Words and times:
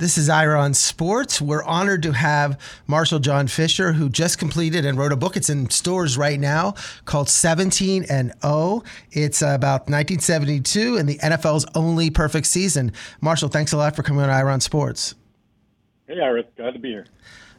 This 0.00 0.16
is 0.16 0.30
Ira 0.30 0.58
on 0.58 0.72
Sports. 0.72 1.42
We're 1.42 1.62
honored 1.62 2.02
to 2.04 2.12
have 2.12 2.58
Marshall 2.86 3.18
John 3.18 3.48
Fisher, 3.48 3.92
who 3.92 4.08
just 4.08 4.38
completed 4.38 4.86
and 4.86 4.96
wrote 4.96 5.12
a 5.12 5.16
book. 5.16 5.36
It's 5.36 5.50
in 5.50 5.68
stores 5.68 6.16
right 6.16 6.40
now 6.40 6.72
called 7.04 7.28
17 7.28 8.06
and 8.08 8.32
0. 8.40 8.82
It's 9.12 9.42
about 9.42 9.90
1972 9.90 10.96
and 10.96 11.06
the 11.06 11.18
NFL's 11.18 11.66
only 11.74 12.08
perfect 12.08 12.46
season. 12.46 12.94
Marshall, 13.20 13.50
thanks 13.50 13.72
a 13.72 13.76
lot 13.76 13.94
for 13.94 14.02
coming 14.02 14.22
on 14.22 14.30
Ira 14.30 14.50
on 14.50 14.62
Sports. 14.62 15.16
Hey, 16.06 16.18
Ira. 16.18 16.44
Glad 16.56 16.72
to 16.72 16.78
be 16.78 16.88
here. 16.88 17.04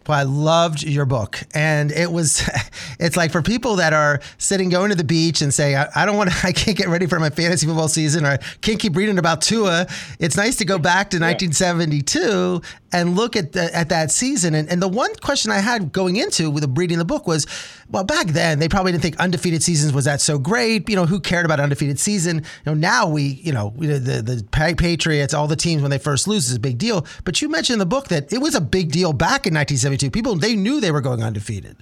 Well, 0.08 0.18
I 0.18 0.24
loved 0.24 0.84
your 0.84 1.06
book. 1.06 1.40
And 1.54 1.92
it 1.92 2.12
was, 2.12 2.50
it's 3.00 3.16
like 3.16 3.32
for 3.32 3.42
people 3.42 3.76
that 3.78 3.94
are 3.94 4.20
sitting 4.38 4.70
going 4.70 4.90
to 4.90 4.96
the 4.96 5.04
beach 5.04 5.42
and 5.42 5.54
say, 5.54 5.76
I, 5.76 5.88
I 5.96 6.06
don't 6.06 6.18
want 6.18 6.32
to, 6.32 6.38
I 6.48 6.52
can't 6.52 6.78
get 6.78 6.88
ready 6.88 7.06
for 7.06 7.20
my 7.20 7.30
fantasy 7.30 7.66
football 7.68 7.88
season 7.88 8.26
or 8.26 8.30
I 8.30 8.38
can't 8.62 8.80
keep 8.80 8.96
reading 8.96 9.20
about 9.20 9.42
Tua. 9.42 9.88
It's 10.20 10.38
nice 10.38 10.56
to 10.58 10.66
go 10.66 10.78
back 10.78 11.12
to 11.12 11.18
yeah. 11.18 11.28
1972 11.28 12.62
and 12.94 13.16
look 13.16 13.36
at 13.36 13.54
the, 13.54 13.74
at 13.76 13.90
that 13.90 14.12
season. 14.12 14.54
And, 14.56 14.70
and 14.70 14.82
the 14.82 14.88
one 14.88 15.14
question 15.16 15.52
I 15.52 15.60
had 15.60 15.92
going 15.92 16.18
into 16.18 16.50
with 16.50 16.64
the 16.64 16.70
reading 16.70 16.98
the 16.98 17.06
book 17.06 17.28
was, 17.28 17.46
well, 17.90 18.04
back 18.04 18.28
then 18.28 18.60
they 18.60 18.68
probably 18.68 18.92
didn't 18.92 19.04
think 19.04 19.18
undefeated 19.20 19.64
seasons 19.64 19.94
was 19.94 20.06
that 20.06 20.22
so 20.22 20.38
great. 20.38 20.90
You 20.90 20.96
know, 20.96 21.06
who 21.06 21.20
cared 21.20 21.46
about 21.46 21.60
undefeated 21.60 22.00
season? 22.00 22.38
You 22.38 22.44
know, 22.68 22.74
now 22.74 23.08
we, 23.08 23.24
you 23.24 23.52
know, 23.52 23.74
the 23.78 24.00
the 24.00 24.46
Patriots, 24.52 25.34
all 25.34 25.48
the 25.48 25.56
teams 25.56 25.82
when 25.82 25.92
they 25.92 25.98
first 25.98 26.28
lose 26.28 26.50
is 26.50 26.56
a 26.56 26.60
big 26.60 26.78
deal. 26.78 27.06
But 27.24 27.42
you 27.42 27.50
mentioned 27.50 27.76
in 27.76 27.80
the 27.80 27.86
book 27.86 28.08
that 28.10 28.32
it 28.32 28.40
was 28.40 28.56
a 28.56 28.62
big 28.62 28.92
deal 28.92 29.14
back 29.14 29.48
in 29.48 29.54
1972. 29.54 30.12
People 30.12 30.36
they 30.36 30.56
knew 30.56 30.80
they 30.80 30.92
were 30.92 31.02
going 31.02 31.24
undefeated. 31.24 31.78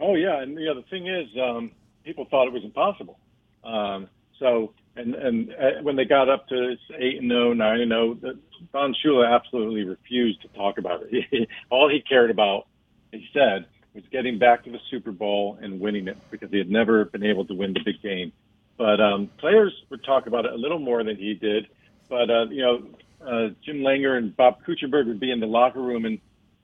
Oh 0.00 0.14
yeah, 0.14 0.42
and 0.42 0.58
yeah, 0.58 0.74
the 0.74 0.82
thing 0.82 1.06
is, 1.08 1.28
um, 1.40 1.72
people 2.04 2.26
thought 2.30 2.46
it 2.46 2.52
was 2.52 2.64
impossible. 2.64 3.18
Um, 3.64 4.08
so 4.38 4.72
and 4.98 5.14
and 5.14 5.50
uh, 5.50 5.82
when 5.82 5.96
they 5.96 6.04
got 6.04 6.28
up 6.28 6.48
to 6.48 6.76
eight 6.98 7.20
and 7.20 7.30
zero, 7.30 7.50
oh, 7.50 7.52
nine 7.52 7.80
and 7.80 7.90
zero, 7.90 8.18
oh, 8.24 8.32
Don 8.72 8.94
Shula 8.94 9.34
absolutely 9.34 9.84
refused 9.84 10.42
to 10.42 10.48
talk 10.48 10.78
about 10.78 11.02
it. 11.10 11.48
All 11.70 11.88
he 11.88 12.00
cared 12.00 12.30
about, 12.30 12.66
he 13.12 13.26
said, 13.32 13.66
was 13.94 14.04
getting 14.10 14.38
back 14.38 14.64
to 14.64 14.70
the 14.70 14.80
Super 14.90 15.12
Bowl 15.12 15.58
and 15.62 15.80
winning 15.80 16.08
it 16.08 16.18
because 16.30 16.50
he 16.50 16.58
had 16.58 16.70
never 16.70 17.04
been 17.04 17.24
able 17.24 17.44
to 17.46 17.54
win 17.54 17.72
the 17.72 17.80
big 17.84 18.02
game. 18.02 18.32
But 18.76 19.00
um, 19.00 19.30
players 19.38 19.72
would 19.90 20.04
talk 20.04 20.26
about 20.26 20.44
it 20.44 20.52
a 20.52 20.56
little 20.56 20.78
more 20.78 21.02
than 21.02 21.16
he 21.16 21.34
did. 21.34 21.68
But 22.08 22.30
uh, 22.30 22.46
you 22.50 22.62
know, 22.62 22.86
uh, 23.20 23.48
Jim 23.64 23.78
Langer 23.78 24.16
and 24.16 24.36
Bob 24.36 24.58
Kuechenberg 24.66 25.06
would 25.06 25.20
be 25.20 25.30
in 25.30 25.40
the 25.40 25.46
locker 25.46 25.80
room, 25.80 26.04
and 26.04 26.18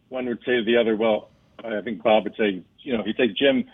one 0.08 0.26
would 0.26 0.40
say 0.40 0.56
to 0.56 0.64
the 0.64 0.76
other, 0.76 0.96
"Well, 0.96 1.28
I 1.62 1.80
think 1.82 2.02
Bob 2.02 2.24
would 2.24 2.36
say, 2.36 2.62
you 2.80 2.96
know, 2.96 3.02
he'd 3.04 3.16
say, 3.16 3.28
Jim, 3.28 3.64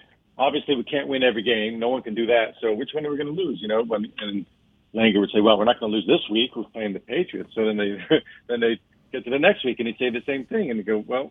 obviously 0.41 0.75
we 0.75 0.85
can't 0.85 1.07
win 1.07 1.23
every 1.23 1.43
game. 1.43 1.79
No 1.79 1.91
one 1.91 2.03
can 2.03 2.15
do 2.15 2.27
that. 2.27 2.55
So 2.61 2.73
which 2.73 2.91
one 2.95 3.07
are 3.07 3.11
we 3.11 3.19
going 3.19 3.35
to 3.35 3.43
lose? 3.43 3.59
You 3.61 3.69
know, 3.69 3.85
when, 3.85 4.11
and 4.19 4.47
Langer 4.95 5.21
would 5.21 5.31
say, 5.33 5.41
well, 5.41 5.59
we're 5.59 5.67
not 5.67 5.79
going 5.79 5.93
to 5.93 5.97
lose 5.97 6.07
this 6.07 6.29
week. 6.31 6.57
We're 6.57 6.65
playing 6.65 6.95
the 6.95 7.01
Patriots. 7.01 7.51
So 7.55 7.67
then 7.67 7.77
they 7.77 7.99
then 8.49 8.61
they 8.61 8.81
get 9.13 9.25
to 9.25 9.31
the 9.31 9.39
next 9.39 9.65
week 9.65 9.79
and 9.79 9.87
he'd 9.87 9.99
say 9.99 10.11
the 10.11 10.23
same 10.27 10.47
thing, 10.47 10.71
and 10.71 10.81
they 10.81 10.83
go, 10.83 11.05
well, 11.07 11.31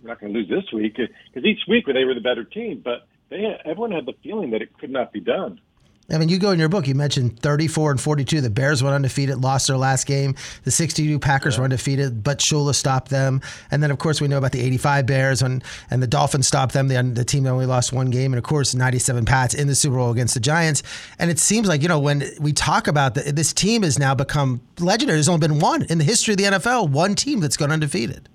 we're 0.00 0.08
not 0.08 0.20
going 0.20 0.32
to 0.32 0.38
lose 0.38 0.48
this 0.48 0.72
week 0.72 0.96
because 0.96 1.44
each 1.44 1.60
week 1.68 1.84
they 1.86 2.04
were 2.04 2.14
the 2.14 2.20
better 2.20 2.44
team, 2.44 2.80
but 2.82 3.08
they 3.28 3.58
everyone 3.64 3.90
had 3.90 4.06
the 4.06 4.14
feeling 4.22 4.50
that 4.52 4.62
it 4.62 4.78
could 4.78 4.90
not 4.90 5.12
be 5.12 5.20
done. 5.20 5.60
I 6.10 6.18
mean, 6.18 6.28
you 6.28 6.38
go 6.38 6.50
in 6.50 6.58
your 6.58 6.68
book, 6.68 6.86
you 6.86 6.94
mentioned 6.94 7.40
34 7.40 7.92
and 7.92 8.00
42. 8.00 8.42
The 8.42 8.50
Bears 8.50 8.82
went 8.82 8.94
undefeated, 8.94 9.42
lost 9.42 9.68
their 9.68 9.78
last 9.78 10.06
game. 10.06 10.34
The 10.64 10.70
62 10.70 11.18
Packers 11.18 11.54
yeah. 11.54 11.60
were 11.60 11.64
undefeated, 11.64 12.22
but 12.22 12.40
Shula 12.40 12.74
stopped 12.74 13.08
them. 13.08 13.40
And 13.70 13.82
then, 13.82 13.90
of 13.90 13.98
course, 13.98 14.20
we 14.20 14.28
know 14.28 14.36
about 14.36 14.52
the 14.52 14.60
85 14.60 15.06
Bears 15.06 15.40
and, 15.40 15.64
and 15.90 16.02
the 16.02 16.06
Dolphins 16.06 16.46
stopped 16.46 16.74
them, 16.74 16.88
the, 16.88 17.02
the 17.02 17.24
team 17.24 17.44
that 17.44 17.50
only 17.50 17.64
lost 17.64 17.92
one 17.92 18.10
game. 18.10 18.34
And, 18.34 18.38
of 18.38 18.44
course, 18.44 18.74
97 18.74 19.24
Pats 19.24 19.54
in 19.54 19.66
the 19.66 19.74
Super 19.74 19.96
Bowl 19.96 20.10
against 20.10 20.34
the 20.34 20.40
Giants. 20.40 20.82
And 21.18 21.30
it 21.30 21.38
seems 21.38 21.68
like, 21.68 21.80
you 21.80 21.88
know, 21.88 22.00
when 22.00 22.22
we 22.38 22.52
talk 22.52 22.86
about 22.86 23.14
the, 23.14 23.32
this 23.32 23.54
team 23.54 23.82
has 23.82 23.98
now 23.98 24.14
become 24.14 24.60
legendary. 24.78 25.16
There's 25.16 25.28
only 25.28 25.48
been 25.48 25.58
one 25.58 25.84
in 25.84 25.96
the 25.96 26.04
history 26.04 26.34
of 26.34 26.38
the 26.38 26.44
NFL, 26.44 26.90
one 26.90 27.14
team 27.14 27.40
that's 27.40 27.56
gone 27.56 27.72
undefeated. 27.72 28.28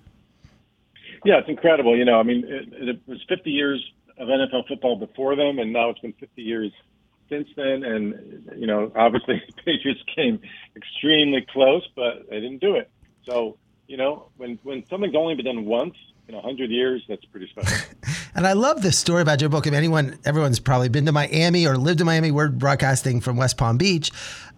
Yeah, 1.23 1.38
it's 1.38 1.50
incredible. 1.50 1.95
You 1.95 2.06
know, 2.06 2.20
I 2.20 2.23
mean, 2.23 2.45
it, 2.48 2.89
it 2.89 3.00
was 3.06 3.23
50 3.30 3.52
years 3.52 3.83
of 4.17 4.28
NFL 4.28 4.67
football 4.67 4.95
before 4.95 5.36
them, 5.36 5.59
and 5.59 5.72
now 5.72 5.89
it's 5.92 6.00
been 6.00 6.14
50 6.14 6.42
years– 6.42 6.72
since 7.30 7.48
then. 7.56 7.84
And, 7.84 8.52
you 8.58 8.67
know, 8.67 8.92
obviously 8.95 9.42
the 9.48 9.54
Patriots 9.64 10.02
came 10.16 10.40
extremely 10.76 11.45
close, 11.52 11.88
but 11.95 12.30
they 12.30 12.40
didn't 12.40 12.60
do 12.60 12.76
it. 12.76 12.90
So, 13.26 13.58
you 13.88 13.98
know, 13.98 14.30
when, 14.38 14.60
when 14.64 14.86
something's 14.90 15.16
only 15.16 15.36
been 15.36 15.45
done 15.45 15.66
once 15.66 15.95
in 16.28 16.36
a 16.36 16.42
hundred 16.42 16.70
years, 16.70 17.04
that's 17.08 17.26
pretty 17.26 17.48
special. 17.48 17.88
and 18.36 18.48
I 18.48 18.54
love 18.54 18.82
this 18.82 18.98
story 18.98 19.22
about 19.22 19.40
Joe 19.40 19.50
book. 19.50 19.67
If 19.67 19.73
anyone, 19.73 20.17
everyone's 20.26 20.60
probably 20.60 20.90
been 20.90 21.06
to 21.06 21.12
Miami 21.12 21.66
or 21.66 21.78
lived 21.78 22.02
in 22.02 22.06
Miami. 22.06 22.32
We're 22.32 22.50
broadcasting 22.50 23.22
from 23.22 23.38
West 23.38 23.58
Palm 23.58 23.78
Beach. 23.78 24.12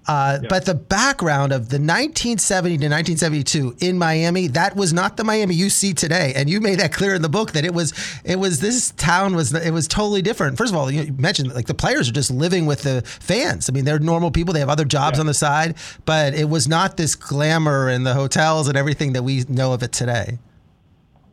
Uh, 0.08 0.40
yeah. 0.42 0.48
But 0.50 0.66
the 0.66 0.74
background 0.74 1.52
of 1.52 1.70
the 1.70 1.78
1970 1.78 2.78
to 2.78 2.90
1972 2.90 3.76
in 3.80 4.00
Miami, 4.00 4.48
that 4.48 4.76
was 4.76 4.92
not 4.94 5.16
the 5.16 5.24
Miami 5.24 5.54
you 5.54 5.70
see 5.70 5.94
today, 5.94 6.34
and 6.36 6.50
you 6.50 6.59
made 6.59 6.80
that 6.80 6.92
clear 6.92 7.14
in 7.14 7.22
the 7.22 7.30
book 7.30 7.52
that 7.52 7.66
it 7.66 7.74
was 7.74 7.94
it 8.24 8.40
was 8.40 8.59
this 8.59 8.92
town 8.92 9.36
was 9.36 9.54
it 9.54 9.72
was 9.72 9.88
totally 9.88 10.24
different. 10.24 10.58
First 10.58 10.74
of 10.74 10.80
all, 10.80 10.90
you 10.90 11.14
mentioned 11.14 11.53
like 11.53 11.68
the 11.68 11.76
players 11.76 12.09
are 12.09 12.14
just 12.14 12.32
living 12.32 12.66
with 12.66 12.82
the 12.82 13.03
fans. 13.03 13.70
I 13.70 13.74
mean, 13.74 13.86
they're 13.86 14.00
normal 14.00 14.32
people; 14.32 14.53
they 14.56 14.59
have 14.59 14.70
other 14.70 14.86
jobs 14.86 15.18
yeah. 15.18 15.22
on 15.22 15.28
the 15.28 15.36
side, 15.36 15.76
but 16.06 16.34
it 16.34 16.50
was 16.50 16.68
not 16.68 16.98
this 16.98 17.16
glamour 17.16 17.88
in 17.88 18.03
the 18.03 18.16
hotels 18.16 18.68
and 18.68 18.76
everything 18.76 19.14
that 19.14 19.24
we 19.24 19.46
know 19.50 19.72
of 19.72 19.84
it 19.84 19.92
today. 19.92 20.40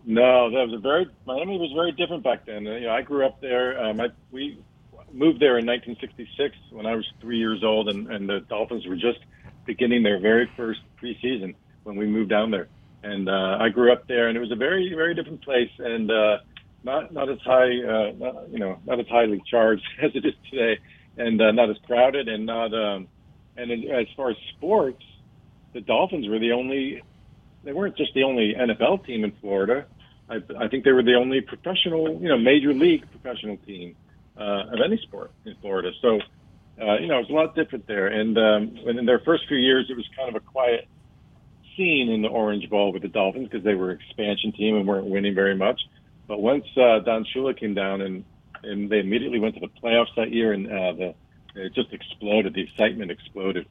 No, 0.09 0.49
that 0.51 0.65
was 0.65 0.73
a 0.73 0.79
very 0.79 1.07
Miami 1.27 1.59
was 1.59 1.71
very 1.75 1.93
different 1.93 2.25
back 2.25 2.47
then. 2.47 2.65
You 2.65 2.81
know, 2.81 2.93
I 2.93 3.03
grew 3.03 3.27
up 3.27 3.43
there. 3.43 3.79
Um, 3.79 4.01
I, 4.01 4.07
we 4.31 4.59
moved 5.13 5.39
there 5.39 5.59
in 5.59 5.67
1966 5.67 6.57
when 6.71 6.87
I 6.87 6.95
was 6.95 7.05
three 7.21 7.37
years 7.37 7.63
old, 7.63 7.91
and, 7.91 8.11
and 8.11 8.27
the 8.27 8.41
Dolphins 8.41 8.87
were 8.87 8.97
just 8.97 9.19
beginning 9.67 10.03
their 10.03 10.19
very 10.19 10.51
first 10.57 10.81
preseason 10.99 11.55
when 11.83 11.97
we 11.97 12.07
moved 12.07 12.31
down 12.31 12.51
there. 12.51 12.69
And 13.03 13.29
uh, 13.29 13.59
I 13.61 13.69
grew 13.69 13.93
up 13.93 14.09
there, 14.09 14.29
and 14.29 14.37
it 14.39 14.41
was 14.41 14.51
a 14.51 14.57
very, 14.57 14.91
very 14.95 15.15
different 15.15 15.43
place, 15.45 15.71
and 15.79 16.11
uh, 16.11 16.39
not 16.85 17.13
not 17.13 17.29
as 17.29 17.41
high, 17.45 17.69
uh, 17.69 18.13
not, 18.17 18.49
you 18.51 18.61
know, 18.61 18.79
not 18.87 18.99
as 18.99 19.07
highly 19.09 19.43
charged 19.51 19.85
as 20.03 20.13
it 20.15 20.25
is 20.25 20.33
today, 20.51 20.81
and 21.19 21.39
uh, 21.39 21.53
not 21.53 21.69
as 21.69 21.77
crowded, 21.87 22.29
and 22.29 22.47
not. 22.47 22.73
Um, 22.73 23.09
and 23.59 23.71
in, 23.71 23.91
as 23.91 24.07
far 24.17 24.31
as 24.31 24.37
sports, 24.57 25.05
the 25.75 25.83
Dolphins 25.83 26.27
were 26.31 26.39
the 26.39 26.53
only. 26.53 27.03
They 27.63 27.75
weren't 27.75 27.99
just 27.99 28.15
the 28.15 28.23
only 28.23 28.55
NFL 28.59 29.05
team 29.05 29.25
in 29.25 29.33
Florida. 29.43 29.85
I, 30.31 30.37
I 30.59 30.69
think 30.69 30.85
they 30.85 30.93
were 30.93 31.03
the 31.03 31.15
only 31.15 31.41
professional, 31.41 32.21
you 32.21 32.29
know, 32.29 32.39
major 32.39 32.73
league 32.73 33.05
professional 33.11 33.57
team 33.59 33.97
uh, 34.37 34.73
of 34.73 34.81
any 34.85 34.99
sport 34.99 35.33
in 35.45 35.55
Florida. 35.61 35.91
So, 36.03 36.21
uh, 36.81 36.99
you 36.99 37.09
know, 37.09 37.19
it's 37.19 37.31
a 37.31 37.33
lot 37.33 37.55
different 37.55 37.87
there. 37.87 38.07
And 38.09 38.37
um, 38.39 38.77
in 38.87 39.07
their 39.07 39.21
first 39.21 39.45
few 39.49 39.57
years, 39.57 39.87
it 39.91 39.97
was 39.97 40.07
kind 40.17 40.29
of 40.29 40.41
a 40.41 40.45
quiet 40.45 40.87
scene 41.77 42.11
in 42.11 42.23
the 42.23 42.29
Orange 42.29 42.69
Bowl 42.69 42.93
with 42.93 43.03
the 43.03 43.09
Dolphins 43.09 43.49
because 43.49 43.65
they 43.65 43.75
were 43.75 43.93
an 43.93 44.01
expansion 44.01 44.53
team 44.53 44.77
and 44.77 44.87
weren't 44.87 45.07
winning 45.07 45.35
very 45.35 45.57
much. 45.57 45.81
But 46.27 46.41
once 46.41 46.65
uh, 46.77 47.01
Don 47.01 47.25
Shula 47.35 47.59
came 47.59 47.75
down 47.75 48.03
and 48.03 48.25
and 48.63 48.91
they 48.91 48.99
immediately 48.99 49.39
went 49.39 49.55
to 49.55 49.61
the 49.61 49.69
playoffs 49.69 50.15
that 50.17 50.33
year, 50.33 50.53
and 50.53 50.67
uh, 50.67 50.93
the 50.93 51.15
it 51.55 51.75
just 51.75 51.93
exploded. 51.93 52.55
The 52.55 52.63
excitement 52.63 53.11
exploded. 53.11 53.67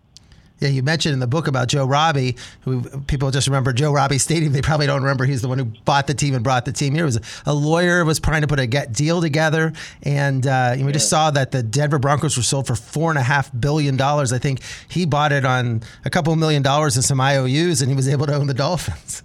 Yeah, 0.59 0.69
you 0.69 0.81
mentioned 0.81 1.13
in 1.13 1.19
the 1.19 1.27
book 1.27 1.45
about 1.47 1.67
Joe 1.67 1.85
Robbie, 1.85 2.35
who 2.61 2.81
people 3.01 3.29
just 3.29 3.47
remember 3.47 3.73
Joe 3.73 3.91
Robbie 3.91 4.17
Stadium. 4.17 4.53
They 4.53 4.61
probably 4.61 4.87
don't 4.87 5.01
remember 5.01 5.25
he's 5.25 5.43
the 5.43 5.47
one 5.47 5.59
who 5.59 5.65
bought 5.85 6.07
the 6.07 6.15
team 6.15 6.33
and 6.33 6.43
brought 6.43 6.65
the 6.65 6.71
team 6.71 6.95
here. 6.95 7.03
It 7.03 7.05
was 7.05 7.19
a 7.45 7.53
lawyer 7.53 8.03
was 8.03 8.19
trying 8.19 8.41
to 8.41 8.47
put 8.47 8.59
a 8.59 8.65
get 8.65 8.91
deal 8.91 9.21
together, 9.21 9.73
and 10.01 10.47
uh, 10.47 10.73
we 10.77 10.83
yeah. 10.83 10.91
just 10.91 11.09
saw 11.09 11.29
that 11.29 11.51
the 11.51 11.61
Denver 11.61 11.99
Broncos 11.99 12.37
were 12.37 12.43
sold 12.43 12.65
for 12.65 12.75
four 12.75 13.11
and 13.11 13.19
a 13.19 13.23
half 13.23 13.51
billion 13.59 13.97
dollars. 13.97 14.33
I 14.33 14.39
think 14.39 14.61
he 14.87 15.05
bought 15.05 15.31
it 15.31 15.45
on 15.45 15.83
a 16.05 16.09
couple 16.09 16.35
million 16.35 16.63
dollars 16.63 16.95
and 16.95 17.05
some 17.05 17.21
IOUs, 17.21 17.81
and 17.81 17.91
he 17.91 17.95
was 17.95 18.07
able 18.07 18.25
to 18.25 18.33
own 18.33 18.47
the 18.47 18.55
Dolphins. 18.55 19.21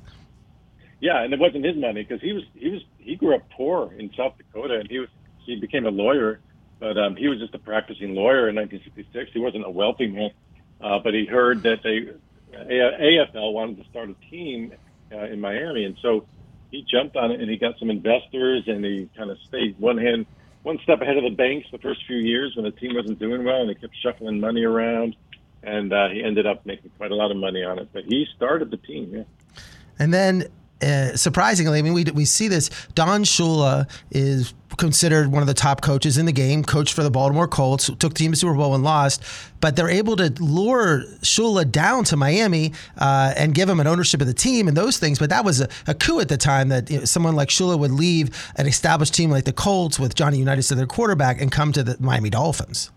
Yeah, 1.01 1.23
and 1.23 1.33
it 1.33 1.41
wasn't 1.41 1.65
his 1.65 1.77
money 1.77 2.03
because 2.03 2.21
he 2.21 2.33
was 2.35 2.43
he 2.55 2.69
was 2.69 2.83
he 2.99 3.17
grew 3.17 3.35
up 3.35 3.49
poor 3.57 3.91
in 3.99 4.13
South 4.15 4.35
Dakota, 4.37 4.81
and 4.81 4.91
he 4.91 4.99
was 4.99 5.09
he 5.47 5.57
became 5.57 5.87
a 5.87 5.91
lawyer, 5.91 6.41
but 6.79 6.99
um, 6.99 7.17
he 7.17 7.27
was 7.29 7.39
just 7.39 7.55
a 7.55 7.59
practicing 7.59 8.15
lawyer 8.15 8.51
in 8.51 8.57
1966. 8.57 9.31
He 9.33 9.41
wasn't 9.41 9.65
a 9.65 9.71
wealthy 9.71 10.09
man 10.09 10.31
uh, 10.83 10.99
but 10.99 11.15
he 11.15 11.27
heard 11.27 11.63
that 11.63 11.83
they 11.83 12.09
AFL 12.55 13.53
wanted 13.53 13.83
to 13.83 13.89
start 13.91 14.11
a 14.11 14.31
team 14.31 14.73
uh, 15.13 15.25
in 15.25 15.41
Miami, 15.41 15.85
and 15.85 15.97
so 16.03 16.27
he 16.71 16.85
jumped 16.91 17.17
on 17.17 17.31
it 17.31 17.41
and 17.41 17.51
he 17.51 17.57
got 17.57 17.79
some 17.79 17.91
investors 17.91 18.65
and 18.67 18.85
he 18.85 19.09
kind 19.17 19.31
of 19.31 19.39
stayed 19.47 19.79
one 19.79 19.99
hand 19.99 20.27
one 20.63 20.79
step 20.83 21.01
ahead 21.01 21.17
of 21.17 21.25
the 21.25 21.31
banks 21.31 21.67
the 21.73 21.79
first 21.79 22.01
few 22.07 22.17
years 22.17 22.55
when 22.57 22.65
the 22.65 22.71
team 22.71 22.95
wasn't 22.95 23.19
doing 23.19 23.45
well 23.45 23.61
and 23.61 23.71
they 23.71 23.75
kept 23.75 23.95
shuffling 24.03 24.41
money 24.41 24.65
around. 24.65 25.17
And 25.63 25.93
uh, 25.93 26.09
he 26.09 26.23
ended 26.23 26.47
up 26.47 26.65
making 26.67 26.91
quite 26.97 27.13
a 27.13 27.15
lot 27.15 27.31
of 27.31 27.37
money 27.37 27.63
on 27.63 27.79
it. 27.79 27.89
But 27.93 28.05
he 28.05 28.27
started 28.37 28.71
the 28.71 28.77
team 28.77 29.13
yeah. 29.15 29.23
And 29.99 30.13
then 30.13 30.49
uh, 30.83 31.17
surprisingly, 31.17 31.79
I 31.79 31.83
mean, 31.83 31.95
we, 31.95 32.05
we 32.13 32.25
see 32.25 32.49
this. 32.49 32.71
Don 32.95 33.25
Shula 33.25 33.89
is 34.11 34.55
considered 34.77 35.31
one 35.31 35.43
of 35.43 35.47
the 35.47 35.55
top 35.55 35.81
coaches 35.81 36.19
in 36.19 36.27
the 36.27 36.33
game, 36.33 36.63
coached 36.65 36.95
for 36.95 37.03
the 37.03 37.11
Baltimore 37.11 37.49
Colts, 37.49 37.87
took 37.87 38.01
the 38.01 38.11
team 38.11 38.33
to 38.33 38.37
Super 38.37 38.55
Bowl 38.55 38.75
and 38.75 38.83
lost, 38.83 39.23
but 39.61 39.77
they're 39.77 39.91
able 39.91 40.17
to 40.17 40.33
lure 40.41 41.05
Shula 41.21 41.71
down 41.71 42.05
to 42.05 42.17
Miami 42.17 42.73
uh, 42.99 43.35
and 43.37 43.55
give 43.55 43.69
him 43.69 43.81
an 43.81 43.87
ownership 43.87 44.21
of 44.21 44.27
the 44.27 44.35
team 44.35 44.69
and 44.69 44.77
those 44.77 44.99
things. 44.99 45.19
But 45.19 45.31
that 45.31 45.45
was 45.45 45.61
a, 45.61 45.69
a 45.87 45.95
coup 45.95 46.21
at 46.21 46.29
the 46.29 46.37
time 46.37 46.69
that 46.71 46.91
you 46.91 46.99
know, 46.99 47.05
someone 47.05 47.37
like 47.37 47.49
Shula 47.49 47.79
would 47.79 47.91
leave 47.91 48.31
an 48.57 48.67
established 48.67 49.15
team 49.15 49.31
like 49.31 49.45
the 49.45 49.53
Colts 49.53 49.99
with 49.99 50.15
Johnny 50.15 50.39
Unitas 50.39 50.71
as 50.73 50.79
their 50.79 50.87
quarterback 50.87 51.41
and 51.41 51.53
come 51.53 51.73
to 51.73 51.83
the 51.83 51.97
Miami 52.01 52.31
Dolphins. 52.31 52.91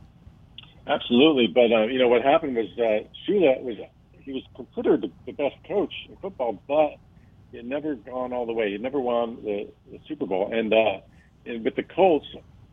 Absolutely, 0.88 1.48
but 1.48 1.72
uh, 1.72 1.86
you 1.88 1.98
know 1.98 2.08
what 2.08 2.22
happened 2.22 2.56
was 2.56 2.68
uh, 2.78 3.08
Shula 3.28 3.62
was 3.64 3.76
he 4.22 4.32
was 4.32 4.44
considered 4.56 5.12
the 5.26 5.32
best 5.32 5.56
coach 5.68 5.94
in 6.10 6.16
football, 6.18 6.60
but 6.68 6.98
he 7.56 7.62
never 7.62 7.96
gone 7.96 8.34
all 8.34 8.46
the 8.46 8.54
way. 8.54 8.72
He 8.72 8.78
never 8.78 9.00
won 9.00 9.38
the, 9.44 9.70
the 9.92 10.00
Super 10.08 10.26
Bowl, 10.26 10.52
and, 10.52 10.74
uh, 10.74 11.00
and 11.46 11.64
with 11.64 11.76
the 11.76 11.84
Colts, 11.84 12.28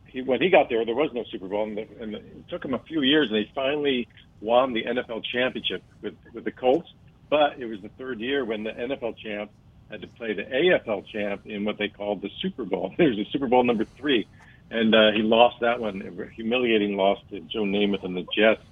he 0.06 0.22
when 0.22 0.40
he 0.40 0.50
got 0.50 0.68
there, 0.68 0.84
there 0.84 0.94
was 0.94 1.10
no 1.12 1.24
Super 1.30 1.48
Bowl, 1.48 1.64
and, 1.64 1.76
the, 1.76 1.86
and 2.00 2.14
the, 2.14 2.18
it 2.18 2.48
took 2.48 2.64
him 2.64 2.74
a 2.74 2.78
few 2.80 3.02
years, 3.02 3.28
and 3.30 3.38
he 3.38 3.50
finally 3.54 4.08
won 4.40 4.72
the 4.72 4.84
NFL 4.84 5.24
championship 5.24 5.82
with 6.02 6.14
with 6.34 6.44
the 6.44 6.52
Colts. 6.52 6.88
But 7.30 7.58
it 7.58 7.64
was 7.64 7.80
the 7.80 7.88
third 7.90 8.20
year 8.20 8.44
when 8.44 8.62
the 8.62 8.72
NFL 8.72 9.16
champ 9.16 9.50
had 9.90 10.02
to 10.02 10.06
play 10.06 10.34
the 10.34 10.42
AFL 10.42 11.06
champ 11.06 11.46
in 11.46 11.64
what 11.64 11.78
they 11.78 11.88
called 11.88 12.20
the 12.20 12.30
Super 12.40 12.64
Bowl. 12.64 12.94
It 12.98 13.08
was 13.08 13.16
the 13.16 13.26
Super 13.32 13.46
Bowl 13.46 13.64
number 13.64 13.84
three, 13.84 14.26
and 14.70 14.94
uh, 14.94 15.12
he 15.12 15.22
lost 15.22 15.60
that 15.60 15.80
one, 15.80 16.02
a 16.02 16.34
humiliating 16.34 16.96
loss 16.96 17.18
to 17.30 17.40
Joe 17.40 17.62
Namath 17.62 18.04
and 18.04 18.16
the 18.16 18.26
Jets. 18.36 18.62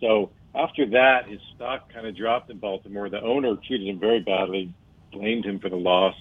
So 0.00 0.30
after 0.54 0.86
that, 0.90 1.28
his 1.28 1.40
stock 1.54 1.92
kind 1.92 2.06
of 2.06 2.16
dropped 2.16 2.50
in 2.50 2.58
Baltimore. 2.58 3.08
The 3.08 3.22
owner 3.22 3.56
treated 3.56 3.86
him 3.88 3.98
very 3.98 4.20
badly, 4.20 4.74
blamed 5.12 5.44
him 5.44 5.58
for 5.58 5.68
the 5.68 5.76
loss, 5.76 6.14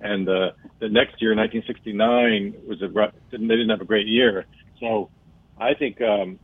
and 0.00 0.28
uh, 0.28 0.52
the 0.80 0.88
next 0.88 1.20
year, 1.20 1.34
1969, 1.34 2.54
was 2.66 2.82
a 2.82 2.88
didn't 3.30 3.48
they 3.48 3.56
didn't 3.56 3.70
have 3.70 3.80
a 3.80 3.86
great 3.86 4.06
year. 4.06 4.46
So 4.80 5.10
I 5.58 5.74
think 5.74 6.00
um, 6.00 6.38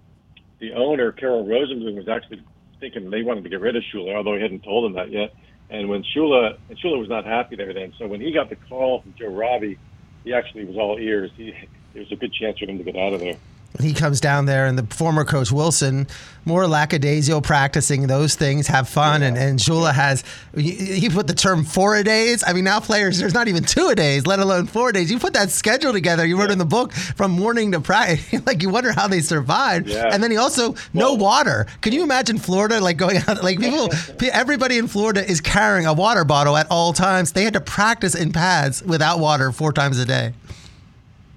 the 0.58 0.72
owner 0.72 1.12
Carroll 1.12 1.44
Rosenbloom 1.46 1.96
was 1.96 2.08
actually 2.08 2.42
thinking 2.78 3.10
they 3.10 3.22
wanted 3.22 3.44
to 3.44 3.50
get 3.50 3.60
rid 3.60 3.76
of 3.76 3.82
Shula, 3.92 4.16
although 4.16 4.34
he 4.34 4.42
hadn't 4.42 4.64
told 4.64 4.84
them 4.84 4.94
that 4.94 5.10
yet. 5.10 5.34
And 5.68 5.88
when 5.88 6.02
Shula 6.02 6.56
and 6.68 6.78
Shula 6.78 6.98
was 6.98 7.08
not 7.08 7.24
happy 7.24 7.56
there 7.56 7.72
then, 7.72 7.92
so 7.98 8.06
when 8.06 8.20
he 8.20 8.32
got 8.32 8.48
the 8.48 8.56
call 8.56 9.02
from 9.02 9.14
Joe 9.18 9.28
Robbie, 9.28 9.78
he 10.24 10.32
actually 10.32 10.64
was 10.64 10.76
all 10.76 10.98
ears. 10.98 11.30
He 11.36 11.54
there 11.92 12.02
was 12.02 12.12
a 12.12 12.16
good 12.16 12.32
chance 12.32 12.58
for 12.58 12.66
him 12.66 12.78
to 12.78 12.84
get 12.84 12.96
out 12.96 13.12
of 13.12 13.20
there 13.20 13.36
he 13.78 13.94
comes 13.94 14.20
down 14.20 14.46
there 14.46 14.66
and 14.66 14.76
the 14.76 14.94
former 14.94 15.24
coach 15.24 15.52
Wilson, 15.52 16.08
more 16.44 16.66
lackadaisical 16.66 17.40
practicing 17.40 18.06
those 18.06 18.34
things, 18.34 18.66
have 18.66 18.88
fun. 18.88 19.20
Yeah. 19.20 19.28
And, 19.28 19.38
and 19.38 19.58
Shula 19.58 19.92
has, 19.92 20.24
he 20.56 21.08
put 21.08 21.26
the 21.28 21.34
term 21.34 21.64
four 21.64 21.96
a 21.96 22.02
days. 22.02 22.42
I 22.44 22.52
mean, 22.52 22.64
now 22.64 22.80
players, 22.80 23.18
there's 23.18 23.34
not 23.34 23.48
even 23.48 23.62
two 23.62 23.88
a 23.88 23.94
days, 23.94 24.26
let 24.26 24.40
alone 24.40 24.66
four 24.66 24.90
days. 24.90 25.10
You 25.10 25.18
put 25.18 25.34
that 25.34 25.50
schedule 25.50 25.92
together. 25.92 26.26
You 26.26 26.36
wrote 26.36 26.46
yeah. 26.46 26.54
in 26.54 26.58
the 26.58 26.64
book 26.64 26.92
from 26.92 27.30
morning 27.30 27.72
to 27.72 27.80
practice. 27.80 28.32
like 28.46 28.62
you 28.62 28.70
wonder 28.70 28.92
how 28.92 29.06
they 29.06 29.20
survived. 29.20 29.86
Yeah. 29.86 30.10
And 30.12 30.22
then 30.22 30.30
he 30.30 30.36
also, 30.36 30.74
no 30.92 31.14
water. 31.14 31.66
Can 31.80 31.92
you 31.92 32.02
imagine 32.02 32.38
Florida 32.38 32.80
like 32.80 32.96
going 32.96 33.18
out, 33.28 33.44
like 33.44 33.60
people, 33.60 33.88
everybody 34.32 34.78
in 34.78 34.88
Florida 34.88 35.24
is 35.24 35.40
carrying 35.40 35.86
a 35.86 35.94
water 35.94 36.24
bottle 36.24 36.56
at 36.56 36.66
all 36.70 36.92
times. 36.92 37.32
They 37.32 37.44
had 37.44 37.54
to 37.54 37.60
practice 37.60 38.14
in 38.14 38.32
pads 38.32 38.82
without 38.82 39.20
water 39.20 39.52
four 39.52 39.72
times 39.72 39.98
a 39.98 40.04
day. 40.04 40.34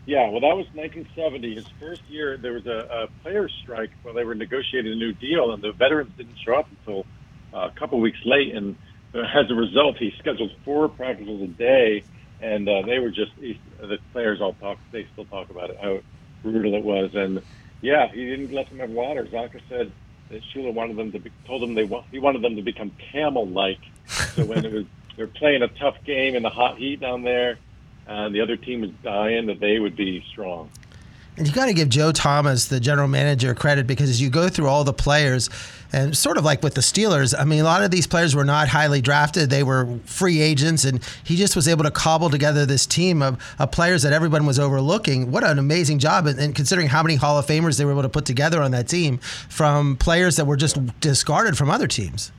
Yeah, 0.05 0.29
well, 0.29 0.41
that 0.41 0.55
was 0.55 0.67
1970. 0.73 1.55
His 1.55 1.65
first 1.79 2.01
year, 2.09 2.35
there 2.35 2.53
was 2.53 2.65
a, 2.65 3.07
a 3.07 3.21
players' 3.21 3.53
strike 3.61 3.91
while 4.01 4.13
they 4.13 4.25
were 4.25 4.35
negotiating 4.35 4.91
a 4.91 4.95
new 4.95 5.13
deal, 5.13 5.53
and 5.53 5.63
the 5.63 5.71
veterans 5.71 6.11
didn't 6.17 6.37
show 6.43 6.55
up 6.55 6.67
until 6.69 7.05
uh, 7.53 7.69
a 7.73 7.79
couple 7.79 7.99
weeks 8.01 8.19
late. 8.25 8.53
And 8.53 8.75
uh, 9.15 9.19
as 9.19 9.49
a 9.49 9.55
result, 9.55 9.97
he 9.97 10.13
scheduled 10.19 10.51
four 10.65 10.89
practices 10.89 11.41
a 11.41 11.47
day, 11.47 12.03
and 12.41 12.67
uh, 12.67 12.81
they 12.81 12.99
were 12.99 13.11
just 13.11 13.31
he, 13.39 13.59
the 13.79 13.97
players 14.11 14.41
all 14.41 14.53
talk. 14.53 14.77
They 14.91 15.07
still 15.13 15.25
talk 15.25 15.49
about 15.49 15.69
it 15.69 15.77
how 15.81 15.99
brutal 16.41 16.75
it 16.75 16.83
was. 16.83 17.15
And 17.15 17.41
yeah, 17.81 18.11
he 18.11 18.25
didn't 18.25 18.51
let 18.51 18.69
them 18.69 18.79
have 18.79 18.89
water. 18.89 19.23
Csonka 19.23 19.61
said 19.69 19.89
that 20.29 20.41
Shula 20.53 20.73
wanted 20.73 20.97
them 20.97 21.13
to 21.13 21.19
be, 21.19 21.31
told 21.45 21.61
them 21.61 21.75
they 21.75 21.85
want 21.85 22.07
he 22.11 22.19
wanted 22.19 22.41
them 22.41 22.57
to 22.57 22.61
become 22.61 22.91
camel-like. 23.11 23.79
So 24.35 24.43
when 24.43 24.65
it 24.65 24.73
was 24.73 24.85
they're 25.15 25.27
playing 25.27 25.61
a 25.61 25.69
tough 25.69 25.95
game 26.03 26.35
in 26.35 26.43
the 26.43 26.49
hot 26.49 26.77
heat 26.77 26.99
down 26.99 27.23
there 27.23 27.57
and 28.07 28.33
the 28.33 28.41
other 28.41 28.57
team 28.57 28.83
is 28.83 28.91
dying, 29.03 29.47
that 29.47 29.59
they 29.59 29.79
would 29.79 29.95
be 29.95 30.23
strong. 30.31 30.69
And 31.35 31.47
you 31.47 31.53
got 31.53 31.65
to 31.65 31.73
give 31.73 31.89
Joe 31.89 32.11
Thomas, 32.11 32.67
the 32.67 32.79
general 32.79 33.07
manager, 33.07 33.55
credit 33.55 33.87
because 33.87 34.07
as 34.07 34.21
you 34.21 34.29
go 34.29 34.49
through 34.49 34.67
all 34.67 34.83
the 34.83 34.93
players, 34.93 35.49
and 35.91 36.15
sort 36.15 36.37
of 36.37 36.45
like 36.45 36.61
with 36.61 36.75
the 36.75 36.81
Steelers, 36.81 37.33
I 37.37 37.43
mean, 37.43 37.61
a 37.61 37.63
lot 37.63 37.83
of 37.83 37.89
these 37.89 38.05
players 38.05 38.35
were 38.35 38.45
not 38.45 38.67
highly 38.67 39.01
drafted. 39.01 39.49
They 39.49 39.63
were 39.63 39.99
free 40.05 40.41
agents, 40.41 40.85
and 40.85 41.03
he 41.23 41.35
just 41.35 41.55
was 41.55 41.67
able 41.67 41.83
to 41.85 41.91
cobble 41.91 42.29
together 42.29 42.65
this 42.65 42.85
team 42.85 43.23
of, 43.23 43.39
of 43.57 43.71
players 43.71 44.03
that 44.03 44.13
everyone 44.13 44.45
was 44.45 44.59
overlooking. 44.59 45.31
What 45.31 45.43
an 45.43 45.57
amazing 45.57 45.99
job. 45.99 46.27
And, 46.27 46.39
and, 46.39 46.55
considering 46.55 46.87
how 46.87 47.01
many 47.01 47.15
Hall 47.15 47.37
of 47.37 47.47
Famers 47.47 47.77
they 47.77 47.85
were 47.85 47.91
able 47.91 48.03
to 48.03 48.09
put 48.09 48.25
together 48.25 48.61
on 48.61 48.71
that 48.71 48.87
team 48.87 49.17
from 49.17 49.95
players 49.95 50.35
that 50.35 50.45
were 50.45 50.57
just 50.57 50.77
discarded 50.99 51.57
from 51.57 51.69
other 51.71 51.87
teams. 51.87 52.31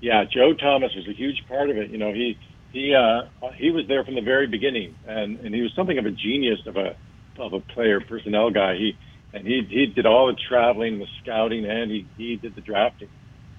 Yeah, 0.00 0.24
Joe 0.24 0.54
Thomas 0.54 0.94
was 0.94 1.06
a 1.06 1.12
huge 1.12 1.44
part 1.48 1.68
of 1.68 1.76
it. 1.76 1.90
You 1.90 1.98
know, 1.98 2.12
he 2.12 2.38
he 2.72 2.94
uh, 2.94 3.22
he 3.56 3.70
was 3.70 3.86
there 3.88 4.04
from 4.04 4.14
the 4.14 4.20
very 4.20 4.46
beginning, 4.46 4.94
and 5.06 5.40
and 5.40 5.54
he 5.54 5.62
was 5.62 5.72
something 5.74 5.98
of 5.98 6.06
a 6.06 6.10
genius 6.10 6.60
of 6.66 6.76
a 6.76 6.96
of 7.38 7.52
a 7.52 7.60
player 7.60 8.00
personnel 8.00 8.50
guy. 8.50 8.76
He 8.76 8.96
and 9.32 9.46
he 9.46 9.66
he 9.68 9.86
did 9.86 10.06
all 10.06 10.28
the 10.28 10.38
traveling, 10.48 10.98
the 10.98 11.06
scouting, 11.22 11.66
and 11.66 11.90
he 11.90 12.06
he 12.16 12.36
did 12.36 12.54
the 12.54 12.60
drafting. 12.60 13.08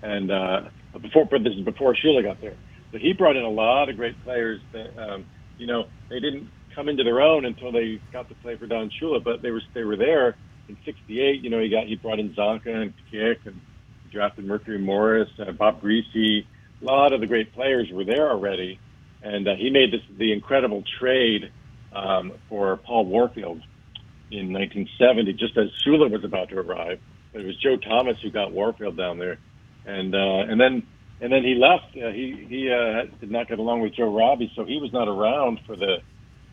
And 0.01 0.31
uh, 0.31 0.61
before, 0.99 1.25
but 1.25 1.43
this 1.43 1.53
is 1.53 1.63
before 1.63 1.95
Shula 1.95 2.23
got 2.23 2.41
there. 2.41 2.55
So 2.91 2.97
he 2.97 3.13
brought 3.13 3.35
in 3.35 3.43
a 3.43 3.49
lot 3.49 3.89
of 3.89 3.97
great 3.97 4.21
players 4.23 4.61
that 4.71 4.97
um, 4.97 5.25
you 5.57 5.67
know 5.67 5.87
they 6.09 6.19
didn't 6.19 6.49
come 6.73 6.87
into 6.87 7.03
their 7.03 7.21
own 7.21 7.45
until 7.45 7.71
they 7.71 7.99
got 8.13 8.29
to 8.29 8.35
play 8.35 8.55
for 8.55 8.65
Don 8.65 8.89
Shula, 9.01 9.23
but 9.23 9.41
they 9.41 9.51
were 9.51 9.61
they 9.73 9.83
were 9.83 9.97
there 9.97 10.37
in 10.69 10.77
'68. 10.85 11.41
You 11.41 11.49
know, 11.49 11.59
he 11.59 11.69
got 11.69 11.85
he 11.85 11.95
brought 11.95 12.19
in 12.19 12.33
Csonka 12.33 12.73
and 12.73 12.93
Kiick 13.11 13.45
and 13.45 13.59
drafted 14.09 14.45
Mercury 14.45 14.79
Morris, 14.79 15.29
uh, 15.39 15.51
Bob 15.51 15.81
Griese. 15.81 16.45
A 16.81 16.85
lot 16.85 17.13
of 17.13 17.19
the 17.19 17.27
great 17.27 17.53
players 17.53 17.89
were 17.91 18.03
there 18.05 18.29
already 18.29 18.79
and 19.23 19.47
uh, 19.47 19.55
he 19.55 19.69
made 19.69 19.91
this 19.91 20.01
the 20.17 20.31
incredible 20.31 20.83
trade 20.99 21.51
um, 21.93 22.33
for 22.49 22.77
Paul 22.77 23.05
Warfield 23.05 23.61
in 24.31 24.53
1970, 24.53 25.33
just 25.33 25.57
as 25.57 25.69
Shula 25.85 26.09
was 26.09 26.23
about 26.23 26.49
to 26.49 26.57
arrive. 26.57 26.99
It 27.33 27.45
was 27.45 27.55
Joe 27.57 27.77
Thomas 27.77 28.17
who 28.21 28.29
got 28.29 28.51
Warfield 28.51 28.97
down 28.97 29.19
there, 29.19 29.37
and 29.85 30.13
uh, 30.15 30.51
and 30.51 30.59
then 30.59 30.83
and 31.19 31.31
then 31.31 31.43
he 31.43 31.55
left. 31.55 31.95
Uh, 31.95 32.11
he 32.11 32.45
he 32.47 32.71
uh, 32.71 33.05
did 33.19 33.31
not 33.31 33.47
get 33.47 33.59
along 33.59 33.81
with 33.81 33.93
Joe 33.93 34.13
Robbie, 34.13 34.51
so 34.55 34.65
he 34.65 34.77
was 34.77 34.91
not 34.91 35.07
around 35.07 35.59
for 35.65 35.75
the 35.75 35.97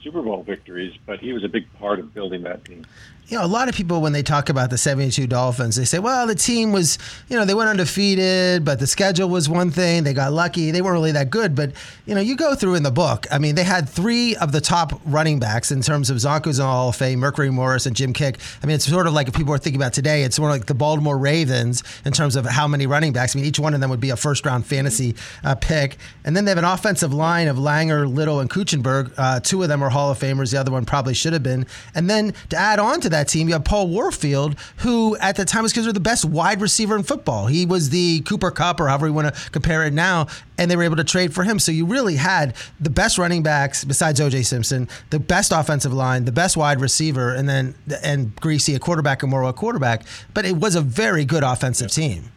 Super 0.03 0.23
Bowl 0.23 0.43
victories, 0.43 0.93
but 1.07 1.19
he 1.19 1.33
was 1.33 1.43
a 1.45 1.49
big 1.49 1.73
part 1.75 1.99
of 1.99 2.15
building 2.15 2.43
that 2.43 2.65
team 2.65 2.85
you 3.29 3.37
know, 3.37 3.45
a 3.45 3.47
lot 3.47 3.69
of 3.69 3.75
people 3.75 4.01
when 4.01 4.13
they 4.13 4.23
talk 4.23 4.49
about 4.49 4.71
the 4.71 4.79
72 4.79 5.27
Dolphins, 5.27 5.77
they 5.77 5.85
say, 5.85 5.99
well, 5.99 6.27
the 6.27 6.35
team 6.35 6.73
was, 6.73 6.99
you 7.29 7.37
know, 7.37 7.45
they 7.45 7.53
went 7.53 7.69
undefeated, 7.69 8.65
but 8.65 8.79
the 8.79 8.87
schedule 8.87 9.29
was 9.29 9.51
one 9.51 9.71
thing. 9.71 10.03
They 10.05 10.15
got 10.15 10.33
lucky. 10.33 10.71
They 10.71 10.81
weren't 10.81 10.95
really 10.95 11.13
that 11.13 11.29
good. 11.29 11.55
But, 11.55 11.73
you 12.07 12.15
know, 12.15 12.23
you 12.23 12.37
go 12.37 12.55
through 12.55 12.77
in 12.77 12.85
the 12.85 12.91
book, 12.91 13.27
I 13.31 13.39
mean, 13.39 13.55
they 13.55 13.65
had 13.65 13.87
three 13.87 14.35
of 14.37 14.53
the 14.53 14.63
top 14.63 14.99
running 15.05 15.39
backs 15.39 15.71
in 15.71 15.83
terms 15.83 16.09
of 16.09 16.17
Csonka's 16.17 16.59
in 16.59 16.65
Hall 16.65 16.89
of 16.89 16.97
Fame, 16.97 17.19
Mercury 17.19 17.51
Morris, 17.51 17.85
and 17.85 17.95
Jim 17.95 18.15
Kiick. 18.15 18.39
I 18.63 18.67
mean, 18.67 18.77
it's 18.77 18.87
sort 18.87 19.07
of 19.07 19.13
like 19.13 19.29
if 19.29 19.35
people 19.35 19.53
are 19.53 19.59
thinking 19.59 19.81
about 19.81 19.93
today, 19.93 20.23
it's 20.23 20.39
more 20.39 20.49
like 20.49 20.65
the 20.65 20.75
Baltimore 20.75 21.19
Ravens 21.19 21.83
in 22.07 22.15
terms 22.15 22.35
of 22.35 22.47
how 22.47 22.67
many 22.67 22.87
running 22.87 23.13
backs. 23.13 23.37
I 23.37 23.41
mean, 23.41 23.47
each 23.47 23.59
one 23.59 23.75
of 23.75 23.81
them 23.81 23.91
would 23.91 24.01
be 24.01 24.11
a 24.11 24.17
first 24.17 24.47
round 24.47 24.65
fantasy 24.65 25.15
uh, 25.45 25.55
pick. 25.55 25.99
And 26.25 26.35
then 26.35 26.47
they 26.47 26.51
have 26.51 26.59
an 26.59 26.65
offensive 26.65 27.13
line 27.13 27.49
of 27.49 27.59
Langer, 27.59 28.11
Little, 28.11 28.41
and 28.41 28.49
Kuechenberg. 28.49 29.13
Uh, 29.19 29.41
two 29.41 29.63
of 29.63 29.69
them 29.69 29.83
are 29.83 29.91
Hall 29.91 30.11
of 30.11 30.19
Famers. 30.19 30.51
The 30.51 30.59
other 30.59 30.73
one 30.73 30.87
probably 30.87 31.13
should 31.13 31.35
have 31.35 31.43
been. 31.43 31.67
And 31.95 32.09
then 32.09 32.33
to 32.49 32.57
add 32.57 32.79
on 32.79 33.03
to 33.03 33.11
that, 33.11 33.18
that 33.19 33.29
team, 33.29 33.49
you 33.49 33.55
have 33.55 33.65
Paul 33.65 33.89
Warfield, 33.89 34.59
who 34.79 35.17
at 35.19 35.37
the 35.37 35.45
time 35.45 35.63
was 35.63 35.73
considered 35.73 35.97
the 35.97 36.01
best 36.01 36.25
wide 36.25 36.61
receiver 36.61 36.97
in 36.97 37.03
football. 37.03 37.47
He 37.47 37.67
was 37.67 37.91
the 37.91 38.21
Cooper 38.21 38.51
Kupp, 38.51 38.81
or 38.81 38.89
however 38.89 39.09
you 39.09 39.13
want 39.13 39.35
to 39.35 39.51
compare 39.51 39.85
it 39.85 39.93
now, 39.93 40.29
and 40.57 40.71
they 40.71 40.77
were 40.77 40.83
able 40.83 40.97
to 40.97 41.05
trade 41.05 41.35
for 41.35 41.45
him. 41.45 41.59
So 41.59 41.73
you 41.73 41.87
really 41.87 42.17
had 42.17 42.55
the 42.81 42.91
best 42.91 43.19
running 43.19 43.43
backs 43.43 43.85
besides 43.85 44.21
O.J. 44.21 44.43
Simpson, 44.43 44.89
the 45.11 45.19
best 45.19 45.53
offensive 45.53 45.93
line, 45.93 46.25
the 46.25 46.33
best 46.33 46.57
wide 46.57 46.81
receiver, 46.81 47.35
and 47.35 47.49
then 47.49 47.75
and 48.03 48.35
Griese, 48.37 48.75
a 48.75 48.79
quarterback, 48.79 49.23
and 49.23 49.33
Morrall, 49.33 49.51
a 49.51 49.53
quarterback. 49.53 50.07
But 50.35 50.45
it 50.45 50.57
was 50.57 50.75
a 50.75 50.81
very 50.81 51.25
good 51.25 51.43
offensive 51.43 51.91
team. 51.91 52.31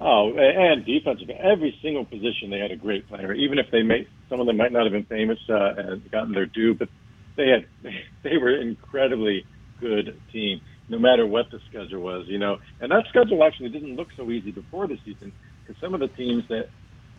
Oh, 0.00 0.36
and 0.36 0.84
defensive. 0.84 1.30
Every 1.30 1.78
single 1.80 2.04
position, 2.04 2.50
they 2.50 2.58
had 2.58 2.72
a 2.72 2.76
great 2.76 3.08
player. 3.08 3.32
Even 3.32 3.58
if 3.58 3.70
they 3.70 3.82
made 3.82 4.08
some 4.28 4.40
of 4.40 4.46
them 4.46 4.56
might 4.56 4.72
not 4.72 4.82
have 4.82 4.92
been 4.92 5.04
famous 5.04 5.38
uh, 5.48 5.74
and 5.76 6.10
gotten 6.10 6.32
their 6.32 6.46
due, 6.46 6.74
but 6.74 6.88
they 7.36 7.48
had 7.48 7.66
they 8.22 8.36
were 8.36 8.54
incredibly 8.54 9.44
good 9.82 10.18
team, 10.32 10.60
no 10.88 10.98
matter 10.98 11.26
what 11.26 11.50
the 11.50 11.58
schedule 11.68 12.00
was, 12.00 12.24
you 12.28 12.38
know. 12.38 12.56
And 12.80 12.90
that 12.92 13.04
schedule 13.10 13.44
actually 13.44 13.68
didn't 13.68 13.96
look 13.96 14.08
so 14.16 14.30
easy 14.30 14.52
before 14.52 14.86
the 14.86 14.96
season 15.04 15.32
because 15.60 15.78
some 15.82 15.92
of 15.92 16.00
the 16.00 16.08
teams 16.08 16.44
that 16.48 16.70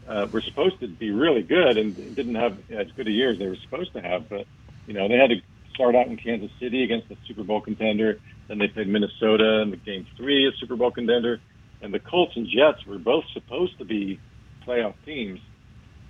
uh, 0.07 0.25
were 0.31 0.41
supposed 0.41 0.79
to 0.79 0.87
be 0.87 1.11
really 1.11 1.43
good 1.43 1.77
and 1.77 2.15
didn't 2.15 2.35
have 2.35 2.57
as 2.71 2.87
good 2.95 3.07
a 3.07 3.11
year 3.11 3.33
as 3.33 3.39
they 3.39 3.47
were 3.47 3.61
supposed 3.63 3.93
to 3.93 4.01
have, 4.01 4.29
but 4.29 4.45
you 4.87 4.93
know 4.93 5.07
they 5.07 5.15
had 5.15 5.29
to 5.29 5.37
start 5.73 5.95
out 5.95 6.07
in 6.07 6.17
Kansas 6.17 6.51
City 6.59 6.83
against 6.83 7.09
the 7.09 7.17
Super 7.27 7.43
Bowl 7.43 7.61
contender. 7.61 8.19
Then 8.47 8.57
they 8.59 8.67
played 8.67 8.87
Minnesota 8.87 9.61
in 9.61 9.71
the 9.71 9.77
game 9.77 10.05
three, 10.17 10.47
a 10.47 10.51
Super 10.59 10.75
Bowl 10.75 10.91
contender, 10.91 11.39
and 11.81 11.93
the 11.93 11.99
Colts 11.99 12.33
and 12.35 12.47
Jets 12.47 12.85
were 12.85 12.99
both 12.99 13.23
supposed 13.33 13.77
to 13.79 13.85
be 13.85 14.19
playoff 14.67 14.95
teams 15.05 15.39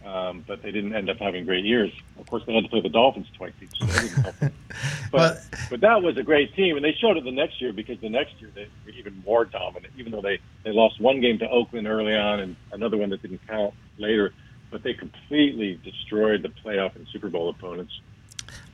um, 0.06 0.44
but 0.48 0.62
they 0.62 0.72
didn't 0.72 0.94
end 0.94 1.10
up 1.10 1.18
having 1.18 1.46
great 1.46 1.64
years. 1.66 1.92
Of 2.20 2.28
course, 2.28 2.44
they 2.46 2.54
had 2.54 2.64
to 2.64 2.70
play 2.70 2.82
the 2.82 2.90
Dolphins 2.90 3.28
twice 3.36 3.54
each. 3.62 3.80
So 3.80 4.32
but 4.40 4.52
well, 5.12 5.38
but 5.70 5.82
that 5.82 6.02
was 6.02 6.18
a 6.18 6.24
great 6.24 6.54
team, 6.56 6.76
and 6.76 6.84
they 6.84 6.94
showed 6.94 7.18
it 7.18 7.24
the 7.24 7.32
next 7.32 7.62
year 7.62 7.74
because 7.74 8.00
the 8.02 8.10
next 8.10 8.40
year 8.40 8.50
they 8.54 8.68
were 8.86 8.92
even 8.92 9.22
more 9.26 9.46
dominant. 9.46 9.94
Even 9.98 10.12
though 10.12 10.22
they 10.22 10.40
they 10.64 10.72
lost 10.72 11.00
one 11.00 11.22
game 11.22 11.40
to 11.40 11.50
Oakland 11.50 11.88
early 11.88 12.16
on 12.16 12.40
and 12.40 12.56
another 12.72 12.98
one 12.98 13.10
that 13.10 13.22
didn't 13.22 13.42
count 13.48 13.74
later, 13.98 14.34
but 14.72 14.84
they 14.84 14.94
completely 14.94 15.80
destroyed 15.84 16.42
the 16.42 16.50
playoff 16.50 16.96
and 16.96 17.08
Super 17.08 17.30
Bowl 17.30 17.50
opponents. 17.50 17.94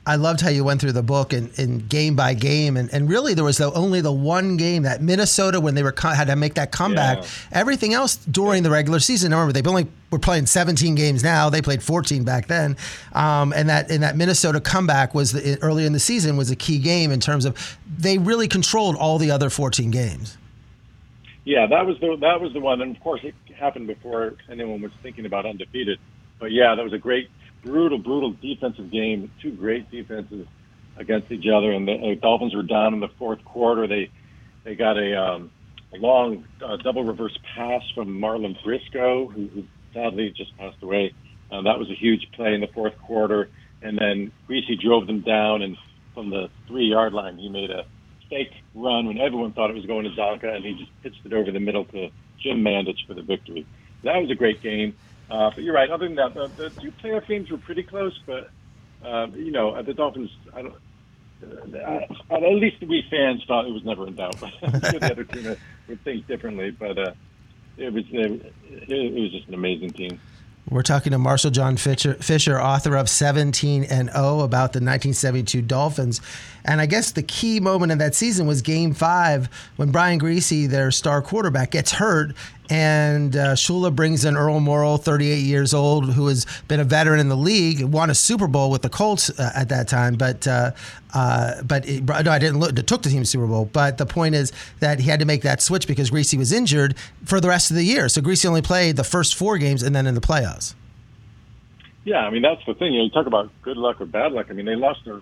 I 0.06 0.16
loved 0.16 0.40
how 0.40 0.48
you 0.48 0.64
went 0.64 0.80
through 0.80 0.92
the 0.92 1.02
book 1.02 1.32
and, 1.32 1.56
and 1.58 1.86
game 1.88 2.16
by 2.16 2.32
game, 2.32 2.76
and, 2.76 2.92
and 2.92 3.08
really 3.08 3.34
there 3.34 3.44
was 3.44 3.58
the, 3.58 3.70
only 3.72 4.00
the 4.00 4.12
one 4.12 4.56
game 4.56 4.84
that 4.84 5.02
Minnesota 5.02 5.60
when 5.60 5.74
they 5.74 5.82
were 5.82 5.94
had 5.96 6.28
to 6.28 6.36
make 6.36 6.54
that 6.54 6.72
comeback. 6.72 7.18
Yeah. 7.18 7.28
Everything 7.52 7.92
else 7.92 8.16
during 8.16 8.62
the 8.62 8.70
regular 8.70 8.98
season, 8.98 9.32
remember 9.32 9.52
they 9.52 9.68
only 9.68 9.88
were 10.10 10.18
playing 10.18 10.46
17 10.46 10.94
games 10.94 11.22
now. 11.22 11.50
They 11.50 11.60
played 11.60 11.82
14 11.82 12.24
back 12.24 12.46
then, 12.46 12.76
um, 13.12 13.52
and 13.52 13.68
that 13.68 13.90
in 13.90 14.00
that 14.00 14.16
Minnesota 14.16 14.60
comeback 14.60 15.14
was 15.14 15.32
the, 15.32 15.58
early 15.62 15.84
in 15.84 15.92
the 15.92 16.00
season 16.00 16.36
was 16.36 16.50
a 16.50 16.56
key 16.56 16.78
game 16.78 17.12
in 17.12 17.20
terms 17.20 17.44
of 17.44 17.78
they 17.98 18.16
really 18.16 18.48
controlled 18.48 18.96
all 18.96 19.18
the 19.18 19.30
other 19.30 19.50
14 19.50 19.90
games. 19.90 20.38
Yeah, 21.44 21.66
that 21.66 21.86
was 21.86 21.98
the 22.00 22.16
that 22.20 22.40
was 22.40 22.52
the 22.52 22.60
one, 22.60 22.80
and 22.80 22.96
of 22.96 23.02
course 23.02 23.20
it 23.22 23.34
happened 23.54 23.86
before 23.86 24.34
anyone 24.50 24.80
was 24.80 24.92
thinking 25.02 25.26
about 25.26 25.46
undefeated. 25.46 25.98
But 26.38 26.52
yeah, 26.52 26.74
that 26.74 26.82
was 26.82 26.92
a 26.92 26.98
great 26.98 27.28
brutal, 27.62 27.98
brutal 27.98 28.32
defensive 28.32 28.90
game. 28.90 29.30
Two 29.42 29.52
great 29.52 29.90
defenses 29.90 30.46
against 30.96 31.30
each 31.30 31.46
other, 31.48 31.72
and 31.72 31.86
the 31.86 32.18
Dolphins 32.20 32.54
were 32.54 32.62
down 32.62 32.94
in 32.94 33.00
the 33.00 33.08
fourth 33.18 33.44
quarter. 33.44 33.86
They 33.86 34.10
they 34.64 34.74
got 34.74 34.98
a, 34.98 35.18
um, 35.18 35.50
a 35.94 35.96
long 35.96 36.44
uh, 36.62 36.76
double 36.76 37.04
reverse 37.04 37.36
pass 37.54 37.82
from 37.94 38.20
Marlon 38.20 38.62
Briscoe, 38.62 39.26
who, 39.26 39.46
who 39.48 39.64
sadly 39.94 40.32
just 40.36 40.56
passed 40.58 40.82
away. 40.82 41.14
Uh, 41.50 41.62
that 41.62 41.78
was 41.78 41.90
a 41.90 41.94
huge 41.94 42.30
play 42.32 42.54
in 42.54 42.60
the 42.60 42.68
fourth 42.68 42.96
quarter, 42.98 43.48
and 43.82 43.98
then 43.98 44.32
Griese 44.48 44.78
drove 44.80 45.06
them 45.06 45.20
down, 45.20 45.62
and 45.62 45.76
from 46.14 46.30
the 46.30 46.50
three 46.68 46.86
yard 46.86 47.12
line, 47.12 47.38
he 47.38 47.48
made 47.48 47.70
a 47.70 47.84
fake 48.28 48.52
run 48.74 49.06
when 49.06 49.18
everyone 49.18 49.52
thought 49.52 49.70
it 49.70 49.76
was 49.76 49.86
going 49.86 50.04
to 50.04 50.10
Csonka, 50.10 50.54
and 50.54 50.64
he 50.64 50.74
just 50.74 50.90
pitched 51.02 51.24
it 51.24 51.32
over 51.32 51.50
the 51.50 51.58
middle 51.58 51.84
to 51.86 52.10
Jim 52.38 52.62
Mandich 52.62 53.06
for 53.06 53.14
the 53.14 53.22
victory. 53.22 53.66
That 54.04 54.16
was 54.16 54.30
a 54.30 54.34
great 54.34 54.62
game. 54.62 54.94
Uh, 55.30 55.50
but 55.54 55.62
you're 55.62 55.74
right. 55.74 55.90
Other 55.90 56.06
than 56.06 56.16
that, 56.16 56.34
the, 56.34 56.48
the 56.48 56.70
two 56.70 56.92
playoff 56.92 57.26
games 57.26 57.50
were 57.50 57.58
pretty 57.58 57.82
close. 57.82 58.18
But 58.26 58.50
um, 59.04 59.34
you 59.34 59.52
know, 59.52 59.80
the 59.82 59.94
Dolphins. 59.94 60.30
I 60.54 60.62
don't. 60.62 60.74
Uh, 61.42 62.00
at 62.30 62.42
least 62.42 62.82
we 62.82 63.02
fans 63.10 63.42
thought 63.46 63.66
it 63.66 63.72
was 63.72 63.84
never 63.84 64.06
in 64.06 64.14
doubt. 64.14 64.38
the 64.40 65.08
other 65.10 65.24
team 65.24 65.56
would 65.88 66.04
think 66.04 66.26
differently, 66.26 66.70
but 66.70 66.98
uh, 66.98 67.12
it 67.78 67.92
was 67.92 68.04
it, 68.10 68.54
it 68.88 69.14
was 69.14 69.30
just 69.30 69.48
an 69.48 69.54
amazing 69.54 69.90
team. 69.90 70.20
We're 70.68 70.82
talking 70.82 71.10
to 71.10 71.18
Marshall 71.18 71.50
John 71.50 71.76
Fisher, 71.76 72.14
Fisher, 72.14 72.60
author 72.60 72.94
of 72.96 73.08
17 73.08 73.84
and 73.84 74.08
0 74.10 74.40
about 74.40 74.72
the 74.72 74.78
1972 74.78 75.62
Dolphins. 75.62 76.20
And 76.64 76.80
I 76.80 76.86
guess 76.86 77.10
the 77.10 77.24
key 77.24 77.58
moment 77.58 77.90
of 77.90 77.98
that 77.98 78.14
season 78.14 78.46
was 78.46 78.62
game 78.62 78.92
five 78.94 79.48
when 79.76 79.90
Brian 79.90 80.20
Griese, 80.20 80.68
their 80.68 80.92
star 80.92 81.22
quarterback, 81.22 81.72
gets 81.72 81.90
hurt. 81.90 82.36
And 82.70 83.34
uh, 83.34 83.54
Shula 83.54 83.94
brings 83.94 84.24
in 84.24 84.36
Earl 84.36 84.60
Morrall, 84.60 85.02
38 85.02 85.38
years 85.38 85.74
old, 85.74 86.12
who 86.12 86.28
has 86.28 86.46
been 86.68 86.78
a 86.78 86.84
veteran 86.84 87.18
in 87.18 87.28
the 87.28 87.36
league, 87.36 87.82
won 87.82 88.10
a 88.10 88.14
Super 88.14 88.46
Bowl 88.46 88.70
with 88.70 88.82
the 88.82 88.88
Colts 88.88 89.28
uh, 89.28 89.50
at 89.56 89.68
that 89.70 89.88
time. 89.88 90.14
But 90.14 90.46
uh, 90.46 90.70
uh 91.12 91.62
but 91.62 91.88
it, 91.88 92.04
no, 92.04 92.30
I 92.30 92.38
didn't 92.38 92.60
look. 92.60 92.78
It 92.78 92.86
took 92.86 93.02
the 93.02 93.10
team 93.10 93.24
Super 93.24 93.48
Bowl. 93.48 93.68
But 93.72 93.98
the 93.98 94.06
point 94.06 94.36
is 94.36 94.52
that 94.78 95.00
he 95.00 95.10
had 95.10 95.18
to 95.18 95.26
make 95.26 95.42
that 95.42 95.60
switch 95.60 95.88
because 95.88 96.12
Griese 96.12 96.38
was 96.38 96.52
injured 96.52 96.96
for 97.24 97.40
the 97.40 97.48
rest 97.48 97.70
of 97.70 97.76
the 97.76 97.84
year. 97.84 98.08
So 98.08 98.20
Griese 98.20 98.46
only 98.46 98.62
played 98.62 98.96
the 98.96 99.04
first 99.04 99.34
four 99.34 99.58
games 99.58 99.82
and 99.82 99.94
then 99.94 100.06
in 100.06 100.14
the 100.14 100.20
playoffs. 100.20 100.74
Yeah, 102.04 102.20
I 102.20 102.30
mean 102.30 102.42
that's 102.42 102.64
the 102.66 102.74
thing. 102.74 102.92
You, 102.92 103.00
know, 103.00 103.04
you 103.06 103.10
talk 103.10 103.26
about 103.26 103.50
good 103.62 103.76
luck 103.76 104.00
or 104.00 104.06
bad 104.06 104.32
luck. 104.32 104.46
I 104.48 104.52
mean 104.52 104.66
they 104.66 104.76
lost 104.76 105.04
their 105.04 105.20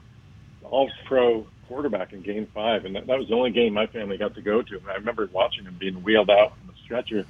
all-pro 0.64 1.46
quarterback 1.66 2.12
in 2.12 2.22
Game 2.22 2.46
Five, 2.54 2.84
and 2.84 2.94
that, 2.96 3.06
that 3.06 3.18
was 3.18 3.28
the 3.28 3.34
only 3.34 3.50
game 3.50 3.74
my 3.74 3.86
family 3.86 4.16
got 4.16 4.34
to 4.34 4.42
go 4.42 4.62
to. 4.62 4.80
I 4.88 4.94
remember 4.94 5.28
watching 5.32 5.64
him 5.64 5.76
being 5.78 6.02
wheeled 6.02 6.30
out 6.30 6.52
on 6.52 6.66
the 6.66 6.72
stretcher, 6.84 7.24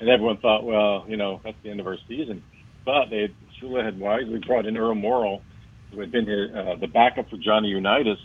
and 0.00 0.08
everyone 0.08 0.38
thought, 0.38 0.64
well, 0.64 1.04
you 1.08 1.16
know, 1.16 1.40
that's 1.44 1.56
the 1.62 1.70
end 1.70 1.80
of 1.80 1.86
our 1.86 1.98
season. 2.08 2.42
But 2.84 3.10
they 3.10 3.32
Shula 3.60 3.84
had 3.84 3.98
wisely 3.98 4.38
brought 4.38 4.66
in 4.66 4.76
Earl 4.76 4.94
Morrall, 4.94 5.42
who 5.92 6.00
had 6.00 6.10
been 6.10 6.26
his, 6.26 6.50
uh, 6.54 6.76
the 6.80 6.86
backup 6.86 7.30
for 7.30 7.36
Johnny 7.36 7.68
Unitas 7.68 8.18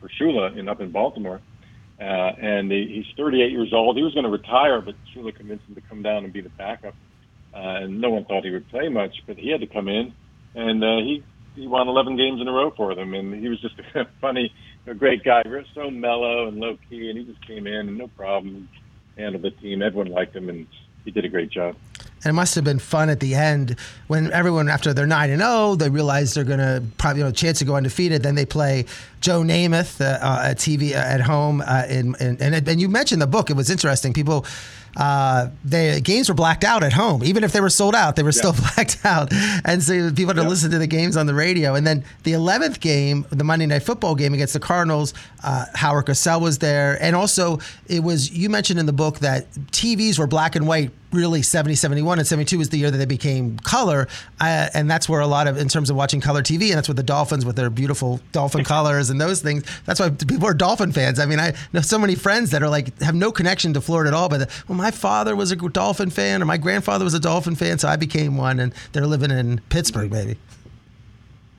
for 0.00 0.08
Shula 0.08 0.56
in 0.56 0.68
up 0.68 0.80
in 0.80 0.90
Baltimore. 0.90 1.40
Uh, 2.00 2.04
and 2.04 2.70
he, 2.70 3.02
he's 3.04 3.16
38 3.16 3.50
years 3.50 3.72
old. 3.72 3.96
He 3.96 4.02
was 4.02 4.14
going 4.14 4.24
to 4.24 4.30
retire, 4.30 4.80
but 4.80 4.94
Shula 5.12 5.34
convinced 5.34 5.66
him 5.68 5.74
to 5.74 5.80
come 5.82 6.02
down 6.02 6.24
and 6.24 6.32
be 6.32 6.40
the 6.40 6.50
backup. 6.50 6.94
Uh, 7.52 7.82
and 7.82 8.00
no 8.00 8.10
one 8.10 8.24
thought 8.24 8.44
he 8.44 8.50
would 8.50 8.68
play 8.68 8.88
much, 8.88 9.22
but 9.26 9.36
he 9.36 9.50
had 9.50 9.60
to 9.60 9.66
come 9.66 9.88
in, 9.88 10.12
and 10.54 10.84
uh, 10.84 10.98
he 10.98 11.24
he 11.56 11.66
won 11.66 11.88
11 11.88 12.16
games 12.16 12.40
in 12.40 12.46
a 12.46 12.52
row 12.52 12.70
for 12.70 12.94
them, 12.94 13.14
and 13.14 13.34
he 13.34 13.48
was 13.48 13.60
just 13.60 13.74
a 13.96 14.06
funny, 14.20 14.52
a 14.86 14.94
great 14.94 15.24
guy, 15.24 15.42
He 15.44 15.50
was 15.50 15.66
so 15.74 15.90
mellow 15.90 16.46
and 16.46 16.58
low 16.58 16.78
key, 16.88 17.08
and 17.10 17.18
he 17.18 17.24
just 17.24 17.44
came 17.46 17.66
in 17.66 17.88
and 17.88 17.98
no 17.98 18.06
problem 18.08 18.68
handled 19.16 19.42
the 19.42 19.50
team. 19.50 19.82
Everyone 19.82 20.12
liked 20.12 20.36
him, 20.36 20.48
and 20.48 20.66
he 21.08 21.12
did 21.12 21.24
a 21.24 21.28
great 21.28 21.48
job. 21.48 21.74
And 22.22 22.30
it 22.30 22.32
must 22.34 22.54
have 22.56 22.64
been 22.64 22.78
fun 22.78 23.08
at 23.08 23.20
the 23.20 23.34
end 23.34 23.76
when 24.08 24.30
everyone, 24.32 24.68
after 24.68 24.92
they're 24.92 25.06
nine 25.06 25.30
and 25.30 25.40
zero, 25.40 25.52
oh, 25.52 25.74
they 25.76 25.88
realize 25.88 26.34
they're 26.34 26.44
going 26.44 26.58
to 26.58 26.82
probably 26.98 27.20
you 27.20 27.24
know 27.24 27.30
a 27.30 27.32
chance 27.32 27.60
to 27.60 27.64
go 27.64 27.76
undefeated. 27.76 28.22
Then 28.22 28.34
they 28.34 28.44
play 28.44 28.84
Joe 29.20 29.40
Namath 29.40 30.00
uh, 30.00 30.18
uh, 30.20 30.48
at 30.50 30.58
TV 30.58 30.92
uh, 30.92 30.96
at 30.96 31.20
home, 31.20 31.62
uh, 31.64 31.84
in, 31.88 32.14
in, 32.20 32.42
and 32.42 32.68
and 32.68 32.80
you 32.80 32.88
mentioned 32.88 33.22
the 33.22 33.26
book. 33.26 33.50
It 33.50 33.56
was 33.56 33.70
interesting. 33.70 34.12
People 34.12 34.44
uh, 34.96 35.48
the 35.64 36.00
games 36.02 36.28
were 36.28 36.34
blacked 36.34 36.64
out 36.64 36.82
at 36.82 36.92
home. 36.92 37.22
Even 37.24 37.44
if 37.44 37.52
they 37.52 37.60
were 37.60 37.70
sold 37.70 37.94
out, 37.94 38.16
they 38.16 38.22
were 38.22 38.30
yeah. 38.30 38.52
still 38.52 38.52
blacked 38.74 39.04
out. 39.04 39.32
And 39.64 39.82
so 39.82 40.10
people 40.10 40.34
had 40.34 40.42
to 40.42 40.48
listen 40.48 40.70
to 40.70 40.78
the 40.78 40.86
games 40.86 41.16
on 41.16 41.26
the 41.26 41.34
radio. 41.34 41.74
And 41.74 41.86
then 41.86 42.04
the 42.24 42.32
11th 42.32 42.80
game, 42.80 43.26
the 43.30 43.44
Monday 43.44 43.66
Night 43.66 43.82
Football 43.82 44.14
game 44.14 44.34
against 44.34 44.52
the 44.52 44.60
Cardinals, 44.60 45.14
uh, 45.42 45.66
Howard 45.74 46.06
Cosell 46.06 46.40
was 46.40 46.58
there. 46.58 47.00
And 47.02 47.14
also, 47.14 47.58
it 47.86 48.02
was, 48.02 48.30
you 48.30 48.48
mentioned 48.48 48.80
in 48.80 48.86
the 48.86 48.92
book 48.92 49.18
that 49.20 49.50
TVs 49.52 50.18
were 50.18 50.26
black 50.26 50.56
and 50.56 50.66
white 50.66 50.90
really 51.12 51.42
70 51.42 51.74
71 51.74 52.18
and 52.18 52.28
72 52.28 52.58
was 52.58 52.68
the 52.68 52.78
year 52.78 52.90
that 52.90 52.98
they 52.98 53.06
became 53.06 53.58
color 53.60 54.08
uh, 54.40 54.68
and 54.74 54.90
that's 54.90 55.08
where 55.08 55.20
a 55.20 55.26
lot 55.26 55.46
of 55.46 55.56
in 55.56 55.68
terms 55.68 55.88
of 55.88 55.96
watching 55.96 56.20
color 56.20 56.42
tv 56.42 56.68
and 56.68 56.74
that's 56.74 56.88
what 56.88 56.96
the 56.96 57.02
dolphins 57.02 57.46
with 57.46 57.56
their 57.56 57.70
beautiful 57.70 58.20
dolphin 58.32 58.62
colors 58.64 59.08
and 59.08 59.20
those 59.20 59.40
things 59.40 59.64
that's 59.86 60.00
why 60.00 60.10
people 60.10 60.46
are 60.46 60.52
dolphin 60.52 60.92
fans 60.92 61.18
i 61.18 61.24
mean 61.24 61.40
i 61.40 61.54
know 61.72 61.80
so 61.80 61.98
many 61.98 62.14
friends 62.14 62.50
that 62.50 62.62
are 62.62 62.68
like 62.68 62.98
have 63.00 63.14
no 63.14 63.32
connection 63.32 63.72
to 63.72 63.80
florida 63.80 64.08
at 64.08 64.14
all 64.14 64.28
but 64.28 64.50
well 64.68 64.76
my 64.78 64.90
father 64.90 65.36
was 65.36 65.50
a 65.52 65.56
dolphin 65.56 66.08
fan 66.10 66.40
or 66.42 66.46
my 66.46 66.56
grandfather 66.56 67.04
was 67.04 67.14
a 67.14 67.20
dolphin 67.20 67.54
fan 67.54 67.78
so 67.78 67.88
i 67.88 67.96
became 67.96 68.36
one 68.36 68.58
and 68.58 68.72
they're 68.92 69.06
living 69.06 69.30
in 69.30 69.60
pittsburgh 69.68 70.10
maybe 70.10 70.36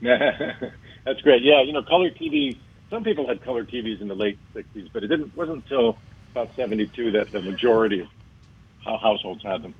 that's 0.02 1.20
great 1.22 1.42
yeah 1.42 1.62
you 1.62 1.72
know 1.72 1.82
color 1.82 2.10
tv 2.10 2.56
some 2.88 3.04
people 3.04 3.26
had 3.28 3.42
color 3.44 3.64
tvs 3.64 4.00
in 4.00 4.08
the 4.08 4.16
late 4.16 4.38
60s 4.54 4.88
but 4.92 5.04
it 5.04 5.06
didn't 5.06 5.36
wasn't 5.36 5.62
until 5.62 5.96
about 6.30 6.54
72 6.54 7.10
that 7.12 7.30
the 7.32 7.42
majority 7.42 8.00
of 8.00 8.08
households 9.00 9.42
had 9.42 9.62
them. 9.62 9.74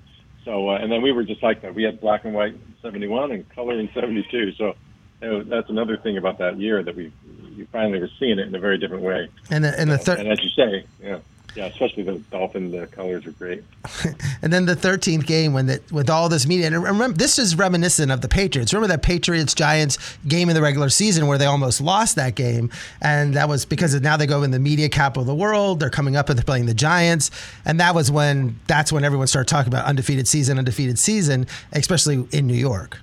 So, 0.44 0.70
uh, 0.70 0.78
and 0.78 0.90
then 0.90 1.02
we 1.02 1.12
were 1.12 1.22
just 1.22 1.42
like 1.42 1.62
that. 1.62 1.74
We 1.74 1.82
had 1.82 2.00
black 2.00 2.24
and 2.24 2.34
white 2.34 2.54
in 2.54 2.74
71 2.82 3.32
and 3.32 3.48
color 3.50 3.78
in 3.78 3.90
72. 3.92 4.52
So 4.52 4.74
that's 5.20 5.68
another 5.68 5.96
thing 5.96 6.16
about 6.16 6.38
that 6.38 6.58
year 6.58 6.82
that 6.82 6.96
we, 6.96 7.12
you 7.54 7.66
finally 7.72 8.00
were 8.00 8.08
seeing 8.18 8.38
it 8.38 8.48
in 8.48 8.54
a 8.54 8.58
very 8.58 8.78
different 8.78 9.02
way. 9.02 9.28
And 9.50 9.64
the, 9.64 9.78
and 9.78 9.90
the 9.90 9.98
third, 9.98 10.20
and 10.20 10.28
as 10.28 10.42
you 10.42 10.50
say, 10.50 10.84
yeah. 11.02 11.18
Yeah, 11.54 11.66
especially 11.66 12.04
the 12.04 12.18
dolphin. 12.30 12.70
The 12.70 12.86
colors 12.86 13.26
are 13.26 13.32
great. 13.32 13.64
and 14.42 14.52
then 14.52 14.66
the 14.66 14.76
thirteenth 14.76 15.26
game, 15.26 15.52
when 15.52 15.66
the, 15.66 15.80
with 15.90 16.08
all 16.08 16.28
this 16.28 16.46
media, 16.46 16.66
and 16.66 16.82
remember, 16.82 17.16
this 17.16 17.38
is 17.38 17.56
reminiscent 17.56 18.12
of 18.12 18.20
the 18.20 18.28
Patriots. 18.28 18.72
Remember 18.72 18.94
that 18.94 19.02
Patriots 19.02 19.54
Giants 19.54 20.16
game 20.28 20.48
in 20.48 20.54
the 20.54 20.62
regular 20.62 20.88
season 20.88 21.26
where 21.26 21.38
they 21.38 21.46
almost 21.46 21.80
lost 21.80 22.16
that 22.16 22.36
game, 22.36 22.70
and 23.00 23.34
that 23.34 23.48
was 23.48 23.64
because 23.64 24.00
now 24.00 24.16
they 24.16 24.26
go 24.26 24.42
in 24.42 24.52
the 24.52 24.60
media 24.60 24.88
capital 24.88 25.22
of 25.22 25.26
the 25.26 25.34
world. 25.34 25.80
They're 25.80 25.90
coming 25.90 26.16
up 26.16 26.28
and 26.28 26.38
they're 26.38 26.44
playing 26.44 26.66
the 26.66 26.74
Giants, 26.74 27.30
and 27.64 27.80
that 27.80 27.94
was 27.94 28.10
when 28.10 28.58
that's 28.66 28.92
when 28.92 29.04
everyone 29.04 29.26
started 29.26 29.48
talking 29.48 29.72
about 29.72 29.86
undefeated 29.86 30.28
season, 30.28 30.58
undefeated 30.58 30.98
season, 30.98 31.46
especially 31.72 32.26
in 32.30 32.46
New 32.46 32.54
York. 32.54 32.98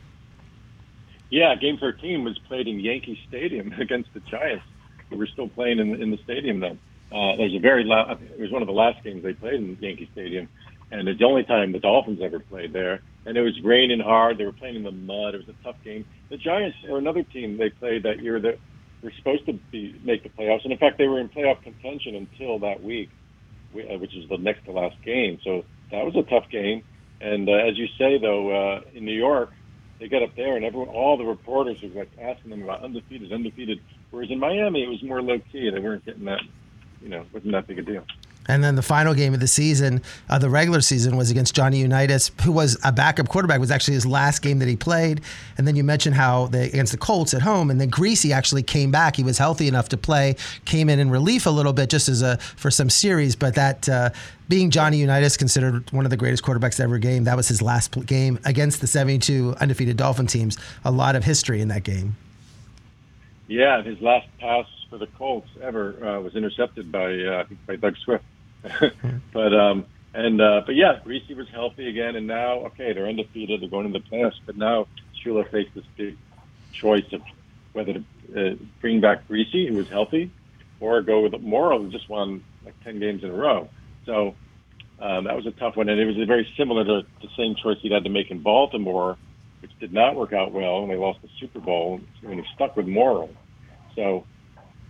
Yeah, 1.29 1.55
Game 1.55 1.77
13 1.77 2.23
was 2.23 2.37
played 2.39 2.67
in 2.67 2.79
Yankee 2.79 3.19
Stadium 3.27 3.73
against 3.79 4.13
the 4.13 4.21
Giants. 4.21 4.63
We 5.09 5.17
were 5.17 5.27
still 5.27 5.47
playing 5.47 5.79
in, 5.79 6.01
in 6.01 6.11
the 6.11 6.17
stadium 6.17 6.59
then. 6.59 6.79
Uh, 7.11 7.37
there's 7.37 7.55
a 7.55 7.59
very 7.59 7.83
it 7.83 8.39
was 8.39 8.51
one 8.51 8.61
of 8.61 8.67
the 8.67 8.73
last 8.73 9.03
games 9.03 9.23
they 9.23 9.33
played 9.33 9.55
in 9.55 9.77
Yankee 9.79 10.09
Stadium, 10.11 10.49
and 10.91 11.07
it's 11.07 11.19
the 11.19 11.25
only 11.25 11.43
time 11.43 11.71
the 11.71 11.79
Dolphins 11.79 12.19
ever 12.21 12.39
played 12.39 12.73
there. 12.73 13.01
And 13.25 13.37
it 13.37 13.41
was 13.41 13.59
raining 13.63 13.99
hard. 13.99 14.37
They 14.37 14.45
were 14.45 14.53
playing 14.53 14.75
in 14.75 14.83
the 14.83 14.91
mud. 14.91 15.35
It 15.35 15.45
was 15.45 15.49
a 15.49 15.63
tough 15.63 15.75
game. 15.83 16.05
The 16.29 16.37
Giants 16.37 16.77
are 16.89 16.97
another 16.97 17.23
team 17.23 17.57
they 17.57 17.69
played 17.69 18.03
that 18.03 18.21
year 18.21 18.39
that 18.39 18.57
were 19.01 19.11
supposed 19.17 19.45
to 19.45 19.53
be 19.71 19.99
make 20.03 20.23
the 20.23 20.29
playoffs, 20.29 20.63
and 20.63 20.71
in 20.71 20.79
fact, 20.79 20.97
they 20.97 21.07
were 21.07 21.19
in 21.19 21.29
playoff 21.29 21.61
contention 21.63 22.15
until 22.15 22.59
that 22.59 22.83
week, 22.83 23.09
uh, 23.75 23.97
which 23.97 24.15
is 24.15 24.27
the 24.29 24.37
next 24.37 24.65
to 24.65 24.71
last 24.71 24.95
game. 25.03 25.39
So 25.43 25.63
that 25.91 26.03
was 26.05 26.15
a 26.15 26.23
tough 26.23 26.49
game. 26.49 26.83
And 27.21 27.47
uh, 27.49 27.53
as 27.53 27.77
you 27.77 27.87
say, 27.97 28.17
though, 28.17 28.51
uh, 28.51 28.81
in 28.93 29.05
New 29.05 29.15
York, 29.15 29.51
they 29.99 30.07
got 30.07 30.23
up 30.23 30.35
there, 30.35 30.55
and 30.55 30.65
everyone, 30.65 30.89
all 30.89 31.17
the 31.17 31.25
reporters 31.25 31.81
were 31.81 31.89
like 31.89 32.11
asking 32.21 32.51
them 32.51 32.63
about 32.63 32.83
undefeated, 32.83 33.31
undefeated. 33.31 33.79
Whereas 34.11 34.29
in 34.29 34.39
Miami, 34.39 34.83
it 34.83 34.89
was 34.89 35.01
more 35.03 35.21
low 35.21 35.39
key. 35.51 35.69
They 35.69 35.79
weren't 35.79 36.05
getting 36.05 36.25
that 36.25 36.41
you 37.07 37.15
know, 37.15 37.25
wasn't 37.31 37.53
that 37.53 37.65
big 37.67 37.79
a 37.79 37.81
deal. 37.81 38.03
And 38.49 38.63
then 38.63 38.75
the 38.75 38.81
final 38.81 39.13
game 39.13 39.33
of 39.33 39.39
the 39.39 39.47
season, 39.47 40.01
uh, 40.29 40.39
the 40.39 40.49
regular 40.49 40.81
season, 40.81 41.17
was 41.17 41.31
against 41.31 41.55
Johnny 41.55 41.79
Unitas, 41.79 42.31
who 42.43 42.51
was 42.51 42.77
a 42.83 42.91
backup 42.91 43.27
quarterback. 43.29 43.57
It 43.57 43.61
was 43.61 43.71
actually 43.71 43.95
his 43.95 44.05
last 44.05 44.41
game 44.41 44.59
that 44.59 44.67
he 44.67 44.75
played. 44.75 45.21
And 45.57 45.67
then 45.67 45.75
you 45.75 45.83
mentioned 45.83 46.15
how 46.15 46.47
they 46.47 46.67
against 46.67 46.91
the 46.91 46.97
Colts 46.97 47.33
at 47.33 47.41
home, 47.41 47.69
and 47.69 47.79
then 47.79 47.89
Griese 47.89 48.33
actually 48.33 48.63
came 48.63 48.91
back. 48.91 49.15
He 49.15 49.23
was 49.23 49.37
healthy 49.37 49.67
enough 49.67 49.89
to 49.89 49.97
play, 49.97 50.35
came 50.65 50.89
in 50.89 50.99
in 50.99 51.09
relief 51.09 51.45
a 51.45 51.49
little 51.49 51.73
bit 51.73 51.89
just 51.89 52.09
as 52.09 52.21
a 52.21 52.37
for 52.37 52.71
some 52.71 52.89
series. 52.89 53.35
But 53.35 53.55
that 53.55 53.87
uh, 53.87 54.09
being 54.49 54.69
Johnny 54.69 54.97
Unitas, 54.97 55.37
considered 55.37 55.89
one 55.91 56.05
of 56.05 56.11
the 56.11 56.17
greatest 56.17 56.43
quarterbacks 56.43 56.79
ever 56.79 56.97
game, 56.97 57.25
that 57.25 57.35
was 57.35 57.47
his 57.47 57.61
last 57.61 58.05
game 58.05 58.39
against 58.45 58.81
the 58.81 58.87
72 58.87 59.55
undefeated 59.59 59.97
Dolphin 59.97 60.27
teams. 60.27 60.57
A 60.85 60.91
lot 60.91 61.15
of 61.15 61.23
history 61.23 61.61
in 61.61 61.67
that 61.69 61.83
game. 61.83 62.15
Yeah, 63.47 63.81
his 63.81 64.01
last 64.01 64.27
pass 64.39 64.65
for 64.89 64.97
the 64.97 65.07
Colts 65.07 65.49
ever 65.61 65.95
uh, 66.05 66.19
was 66.21 66.35
intercepted 66.35 66.91
by 66.91 67.13
uh, 67.13 67.43
by 67.65 67.75
Doug 67.75 67.95
Swift. 67.97 68.23
but 69.33 69.53
um, 69.53 69.85
and 70.13 70.41
uh, 70.41 70.61
but 70.65 70.75
yeah, 70.75 70.99
Griese 71.05 71.35
was 71.35 71.47
healthy 71.49 71.87
again, 71.89 72.15
and 72.15 72.27
now 72.27 72.65
okay, 72.67 72.93
they're 72.93 73.07
undefeated. 73.07 73.61
They're 73.61 73.69
going 73.69 73.85
into 73.85 73.99
the 73.99 74.05
playoffs, 74.05 74.39
but 74.45 74.57
now 74.57 74.87
Shula 75.23 75.49
faced 75.49 75.73
this 75.75 75.85
big 75.95 76.17
choice 76.73 77.05
of 77.13 77.21
whether 77.73 77.93
to 77.93 77.99
uh, 78.35 78.55
bring 78.81 79.01
back 79.01 79.27
Griese, 79.27 79.69
who 79.69 79.75
was 79.75 79.89
healthy, 79.89 80.31
or 80.79 81.01
go 81.01 81.21
with 81.21 81.33
Morrall, 81.33 81.83
who 81.83 81.91
just 81.91 82.09
won 82.09 82.43
like 82.65 82.75
ten 82.83 82.99
games 82.99 83.23
in 83.23 83.29
a 83.29 83.33
row. 83.33 83.69
So 84.05 84.35
um, 84.99 85.25
that 85.25 85.35
was 85.35 85.45
a 85.45 85.51
tough 85.51 85.75
one, 85.75 85.89
and 85.89 85.99
it 85.99 86.05
was 86.05 86.15
very 86.27 86.51
similar 86.57 86.83
to 86.83 87.07
the 87.21 87.29
same 87.37 87.55
choice 87.55 87.77
he'd 87.81 87.91
had 87.91 88.03
to 88.03 88.09
make 88.09 88.31
in 88.31 88.39
Baltimore, 88.39 89.17
which 89.61 89.71
did 89.79 89.93
not 89.93 90.15
work 90.15 90.33
out 90.33 90.51
well, 90.51 90.81
and 90.81 90.91
they 90.91 90.95
lost 90.95 91.21
the 91.21 91.29
Super 91.39 91.59
Bowl, 91.59 92.01
and 92.23 92.39
he 92.39 92.45
stuck 92.55 92.75
with 92.75 92.87
Morrall. 92.87 93.29
So 93.95 94.25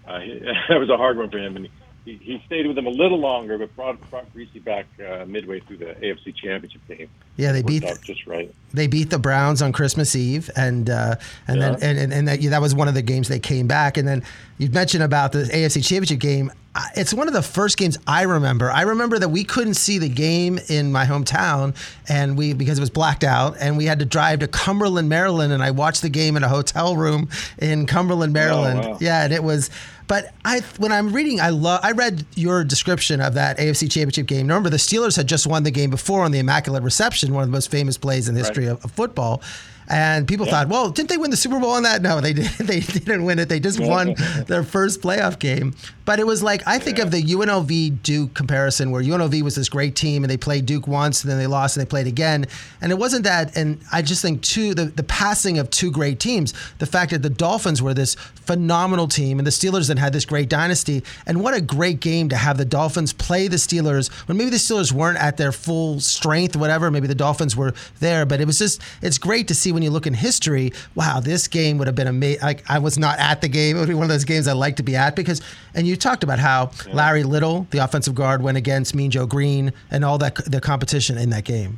uh, 0.15 0.19
he, 0.19 0.39
that 0.69 0.79
was 0.79 0.89
a 0.89 0.97
hard 0.97 1.17
one 1.17 1.29
for 1.29 1.37
him, 1.37 1.55
and 1.55 1.69
he, 2.07 2.15
he, 2.21 2.41
stayed 2.45 2.65
with 2.65 2.77
them 2.77 2.87
a 2.87 2.91
little 2.91 3.19
longer, 3.19 3.57
but 3.57 3.75
brought, 3.75 4.09
brought 4.09 4.33
Griese 4.33 4.63
back 4.63 4.85
uh, 5.05 5.25
midway 5.25 5.59
through 5.59 5.77
the 5.77 5.87
AFC 5.87 6.33
Championship 6.33 6.81
game. 6.87 7.09
Yeah, 7.35 7.51
they 7.51 7.61
beat 7.61 7.83
just 8.03 8.25
right. 8.25 8.53
They 8.73 8.87
beat 8.87 9.09
the 9.09 9.19
Browns 9.19 9.61
on 9.61 9.73
Christmas 9.73 10.15
Eve, 10.15 10.49
and 10.55 10.89
uh, 10.89 11.15
and 11.47 11.59
yeah. 11.59 11.75
then 11.75 11.97
and, 11.99 12.13
and, 12.13 12.27
that, 12.27 12.41
that 12.41 12.61
was 12.61 12.73
one 12.73 12.87
of 12.87 12.93
the 12.93 13.01
games 13.01 13.27
they 13.27 13.39
came 13.39 13.67
back. 13.67 13.97
And 13.97 14.07
then 14.07 14.23
you 14.57 14.69
mentioned 14.69 15.03
about 15.03 15.33
the 15.33 15.43
AFC 15.43 15.85
Championship 15.85 16.19
game. 16.19 16.51
It's 16.95 17.11
one 17.11 17.27
of 17.27 17.33
the 17.33 17.41
first 17.41 17.77
games 17.77 17.97
I 18.05 18.23
remember. 18.23 18.71
I 18.71 18.83
remember 18.83 19.17
that 19.17 19.29
we 19.29 19.43
couldn't 19.43 19.73
see 19.73 19.97
the 19.97 20.09
game 20.09 20.59
in 20.67 20.91
my 20.91 21.05
hometown, 21.05 21.75
and 22.07 22.37
we 22.37 22.53
because 22.53 22.77
it 22.77 22.81
was 22.81 22.89
blacked 22.89 23.23
out, 23.23 23.57
and 23.59 23.77
we 23.77 23.85
had 23.85 23.99
to 23.99 24.05
drive 24.05 24.39
to 24.39 24.47
Cumberland, 24.47 25.09
Maryland, 25.09 25.51
and 25.51 25.61
I 25.61 25.71
watched 25.71 26.03
the 26.03 26.09
game 26.09 26.37
in 26.37 26.43
a 26.43 26.49
hotel 26.49 26.95
room 26.95 27.29
in 27.57 27.85
Cumberland, 27.87 28.31
Maryland. 28.31 28.81
Oh, 28.83 28.89
wow. 28.91 28.97
Yeah, 29.01 29.25
and 29.25 29.33
it 29.33 29.43
was 29.43 29.69
but 30.07 30.33
I, 30.45 30.61
when 30.77 30.91
I'm 30.91 31.11
reading, 31.11 31.41
I 31.41 31.49
love. 31.49 31.81
I 31.83 31.91
read 31.91 32.25
your 32.35 32.63
description 32.63 33.19
of 33.21 33.33
that 33.33 33.57
AFC 33.57 33.91
Championship 33.91 34.25
game. 34.25 34.47
Remember, 34.47 34.69
the 34.69 34.77
Steelers 34.77 35.17
had 35.17 35.27
just 35.27 35.45
won 35.45 35.63
the 35.63 35.71
game 35.71 35.89
before 35.89 36.23
on 36.23 36.31
the 36.31 36.39
Immaculate 36.39 36.83
Reception, 36.83 37.33
one 37.33 37.43
of 37.43 37.49
the 37.49 37.51
most 37.51 37.69
famous 37.69 37.97
plays 37.97 38.29
in 38.29 38.35
the 38.35 38.39
history 38.39 38.67
right. 38.67 38.71
of, 38.73 38.85
of 38.85 38.91
football. 38.91 39.41
And 39.89 40.27
people 40.27 40.45
yeah. 40.45 40.51
thought, 40.51 40.67
well, 40.67 40.89
didn't 40.89 41.09
they 41.09 41.17
win 41.17 41.31
the 41.31 41.37
Super 41.37 41.59
Bowl 41.59 41.71
on 41.71 41.83
that? 41.83 42.01
No, 42.01 42.19
they 42.21 42.33
did. 42.33 42.49
They 42.57 42.79
didn't 42.79 43.23
win 43.23 43.39
it. 43.39 43.49
They 43.49 43.59
just 43.59 43.79
won 43.79 44.15
their 44.47 44.63
first 44.63 45.01
playoff 45.01 45.39
game. 45.39 45.75
But 46.05 46.19
it 46.19 46.25
was 46.25 46.41
like 46.41 46.65
I 46.65 46.79
think 46.79 46.97
yeah. 46.97 47.03
of 47.03 47.11
the 47.11 47.21
UNLV 47.21 48.01
Duke 48.01 48.33
comparison, 48.33 48.91
where 48.91 49.03
UNLV 49.03 49.41
was 49.41 49.55
this 49.55 49.67
great 49.67 49.95
team 49.95 50.23
and 50.23 50.31
they 50.31 50.37
played 50.37 50.65
Duke 50.65 50.87
once, 50.87 51.23
and 51.23 51.31
then 51.31 51.37
they 51.37 51.47
lost 51.47 51.75
and 51.75 51.85
they 51.85 51.89
played 51.89 52.07
again. 52.07 52.45
And 52.81 52.91
it 52.91 52.97
wasn't 52.97 53.25
that. 53.25 53.57
And 53.57 53.79
I 53.91 54.01
just 54.01 54.21
think 54.21 54.41
two 54.41 54.73
the 54.73 54.85
the 54.85 55.03
passing 55.03 55.59
of 55.59 55.69
two 55.69 55.91
great 55.91 56.19
teams, 56.19 56.53
the 56.79 56.85
fact 56.85 57.11
that 57.11 57.23
the 57.23 57.29
Dolphins 57.29 57.81
were 57.81 57.93
this 57.93 58.15
phenomenal 58.15 59.07
team 59.07 59.37
and 59.39 59.45
the 59.45 59.51
Steelers 59.51 59.89
then 59.89 59.97
had 59.97 60.13
this 60.13 60.23
great 60.25 60.47
dynasty. 60.47 61.03
And 61.25 61.41
what 61.43 61.53
a 61.53 61.61
great 61.61 61.99
game 61.99 62.29
to 62.29 62.37
have 62.37 62.57
the 62.57 62.65
Dolphins 62.65 63.11
play 63.11 63.49
the 63.49 63.57
Steelers 63.57 64.09
when 64.27 64.37
maybe 64.37 64.49
the 64.49 64.57
Steelers 64.57 64.93
weren't 64.93 65.19
at 65.19 65.35
their 65.35 65.51
full 65.51 65.99
strength, 65.99 66.55
whatever. 66.55 66.89
Maybe 66.89 67.07
the 67.07 67.15
Dolphins 67.15 67.55
were 67.57 67.73
there, 67.99 68.25
but 68.25 68.39
it 68.39 68.47
was 68.47 68.59
just 68.59 68.81
it's 69.01 69.17
great 69.17 69.49
to 69.49 69.55
see 69.55 69.73
when 69.77 69.83
you 69.83 69.91
look 69.91 70.07
in 70.07 70.15
history, 70.15 70.73
wow, 70.95 71.19
this 71.19 71.47
game 71.47 71.77
would 71.77 71.85
have 71.85 71.95
been 71.95 72.07
amazing. 72.07 72.41
Like 72.41 72.67
I 72.67 72.79
was 72.79 72.97
not 72.97 73.19
at 73.19 73.41
the 73.41 73.47
game. 73.47 73.77
It 73.77 73.79
would 73.79 73.87
be 73.87 73.93
one 73.93 74.05
of 74.05 74.09
those 74.09 74.25
games 74.25 74.47
I 74.47 74.53
like 74.53 74.77
to 74.77 74.83
be 74.83 74.95
at 74.95 75.15
because, 75.15 75.39
and 75.75 75.85
you 75.85 75.95
talked 75.95 76.23
about 76.23 76.39
how 76.39 76.71
yeah. 76.87 76.95
Larry 76.95 77.23
Little, 77.23 77.67
the 77.69 77.77
offensive 77.77 78.15
guard, 78.15 78.41
went 78.41 78.57
against 78.57 78.95
Mean 78.95 79.11
Joe 79.11 79.27
Greene 79.27 79.71
and 79.91 80.03
all 80.03 80.17
that 80.17 80.33
the 80.45 80.59
competition 80.59 81.15
in 81.19 81.29
that 81.29 81.43
game. 81.43 81.77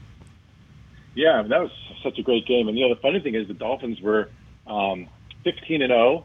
Yeah, 1.13 1.41
that 1.41 1.60
was 1.60 1.72
such 2.01 2.18
a 2.20 2.22
great 2.22 2.46
game. 2.46 2.70
And 2.70 2.77
you 2.77 2.88
know, 2.88 2.96
the 2.96 3.01
funny 3.01 3.20
thing 3.20 3.36
is 3.36 3.50
the 3.50 3.53
Dolphins 3.53 4.00
were 4.00 4.29
um, 4.65 5.10
15 5.44 5.82
and 5.82 5.91
0, 5.91 6.24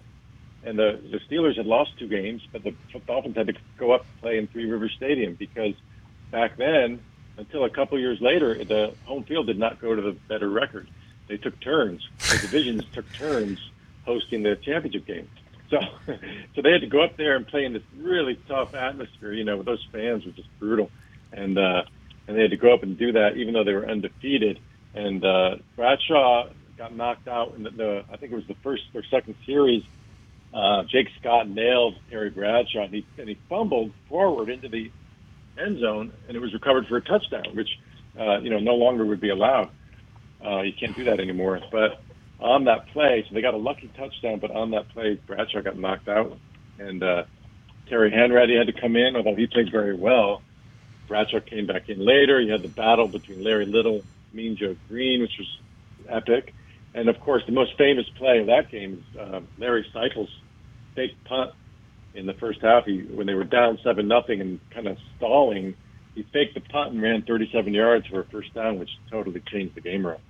and 0.64 0.78
the 0.78 1.00
the 1.10 1.18
Steelers 1.28 1.56
had 1.56 1.66
lost 1.66 1.98
two 1.98 2.06
games, 2.06 2.46
but 2.52 2.62
the 2.62 2.72
Dolphins 3.04 3.36
had 3.36 3.48
to 3.48 3.54
go 3.78 3.90
up 3.90 4.02
and 4.02 4.20
play 4.20 4.38
in 4.38 4.46
Three 4.46 4.70
River 4.70 4.88
Stadium 4.88 5.34
because 5.34 5.74
back 6.30 6.56
then, 6.56 7.00
until 7.36 7.64
a 7.64 7.70
couple 7.70 7.98
years 7.98 8.20
later, 8.20 8.62
the 8.62 8.94
home 9.06 9.24
field 9.24 9.48
did 9.48 9.58
not 9.58 9.80
go 9.80 9.92
to 9.92 10.02
the 10.02 10.12
better 10.28 10.48
record 10.48 10.86
they 11.28 11.36
took 11.36 11.58
turns. 11.60 12.08
The 12.18 12.38
divisions 12.38 12.84
took 12.92 13.10
turns 13.14 13.58
hosting 14.04 14.42
the 14.42 14.56
championship 14.56 15.06
game. 15.06 15.28
So, 15.70 15.78
so 16.54 16.62
they 16.62 16.72
had 16.72 16.82
to 16.82 16.86
go 16.86 17.02
up 17.02 17.16
there 17.16 17.36
and 17.36 17.46
play 17.46 17.64
in 17.64 17.72
this 17.72 17.82
really 17.98 18.38
tough 18.48 18.74
atmosphere. 18.74 19.32
You 19.32 19.44
know, 19.44 19.62
those 19.62 19.84
fans 19.92 20.24
were 20.24 20.32
just 20.32 20.48
brutal, 20.58 20.90
and 21.32 21.58
uh, 21.58 21.84
and 22.26 22.36
they 22.36 22.42
had 22.42 22.50
to 22.50 22.56
go 22.56 22.72
up 22.72 22.82
and 22.82 22.96
do 22.98 23.12
that, 23.12 23.36
even 23.36 23.54
though 23.54 23.64
they 23.64 23.72
were 23.72 23.88
undefeated. 23.88 24.60
And 24.94 25.24
uh, 25.24 25.56
Bradshaw 25.76 26.48
got 26.76 26.94
knocked 26.94 27.28
out 27.28 27.54
in 27.56 27.64
the, 27.64 27.70
the 27.70 28.04
I 28.12 28.16
think 28.16 28.32
it 28.32 28.36
was 28.36 28.46
the 28.46 28.56
first 28.62 28.84
or 28.94 29.02
second 29.10 29.34
series. 29.46 29.82
Uh, 30.52 30.84
Jake 30.84 31.08
Scott 31.20 31.48
nailed 31.48 31.96
Terry 32.10 32.30
Bradshaw, 32.30 32.82
and 32.82 32.94
he 32.94 33.06
and 33.18 33.28
he 33.28 33.38
fumbled 33.48 33.92
forward 34.08 34.48
into 34.48 34.68
the 34.68 34.90
end 35.58 35.80
zone, 35.80 36.12
and 36.28 36.36
it 36.36 36.40
was 36.40 36.52
recovered 36.52 36.86
for 36.86 36.96
a 36.96 37.00
touchdown, 37.00 37.54
which 37.54 37.78
uh, 38.18 38.38
you 38.38 38.50
know 38.50 38.58
no 38.58 38.74
longer 38.74 39.04
would 39.04 39.20
be 39.20 39.30
allowed. 39.30 39.70
Uh, 40.44 40.60
you 40.62 40.72
can't 40.72 40.94
do 40.96 41.04
that 41.04 41.20
anymore. 41.20 41.60
But 41.70 42.00
on 42.40 42.64
that 42.64 42.88
play, 42.88 43.24
so 43.26 43.34
they 43.34 43.40
got 43.40 43.54
a 43.54 43.58
lucky 43.58 43.90
touchdown, 43.96 44.38
but 44.38 44.50
on 44.50 44.72
that 44.72 44.88
play, 44.90 45.18
Bradshaw 45.26 45.62
got 45.62 45.78
knocked 45.78 46.08
out, 46.08 46.36
and 46.78 47.02
uh, 47.02 47.24
Terry 47.88 48.10
Hanratty 48.10 48.56
had 48.58 48.66
to 48.66 48.78
come 48.78 48.96
in, 48.96 49.16
although 49.16 49.34
he 49.34 49.46
played 49.46 49.70
very 49.70 49.96
well. 49.96 50.42
Bradshaw 51.08 51.40
came 51.40 51.66
back 51.66 51.88
in 51.88 52.04
later. 52.04 52.40
You 52.40 52.52
had 52.52 52.62
the 52.62 52.68
battle 52.68 53.08
between 53.08 53.42
Larry 53.42 53.66
Little, 53.66 54.02
Mean 54.32 54.56
Joe 54.56 54.76
Greene, 54.88 55.20
which 55.20 55.38
was 55.38 55.58
epic, 56.08 56.54
and 56.94 57.08
of 57.08 57.20
course 57.20 57.42
the 57.46 57.52
most 57.52 57.76
famous 57.78 58.06
play 58.16 58.40
of 58.40 58.46
that 58.46 58.70
game 58.70 59.02
is 59.12 59.18
uh, 59.18 59.40
Larry 59.58 59.86
Seiple's 59.92 60.30
fake 60.94 61.16
punt 61.24 61.52
in 62.14 62.26
the 62.26 62.34
first 62.34 62.60
half. 62.60 62.84
He, 62.84 63.02
when 63.02 63.26
they 63.26 63.34
were 63.34 63.44
down 63.44 63.78
seven 63.82 64.08
nothing 64.08 64.40
and 64.40 64.60
kind 64.70 64.86
of 64.86 64.98
stalling, 65.16 65.74
he 66.14 66.22
faked 66.32 66.54
the 66.54 66.60
punt 66.60 66.92
and 66.92 67.02
ran 67.02 67.22
37 67.22 67.72
yards 67.74 68.06
for 68.06 68.20
a 68.20 68.24
first 68.26 68.54
down, 68.54 68.78
which 68.78 68.90
totally 69.10 69.40
changed 69.50 69.74
the 69.74 69.80
game 69.80 70.06
around. 70.06 70.20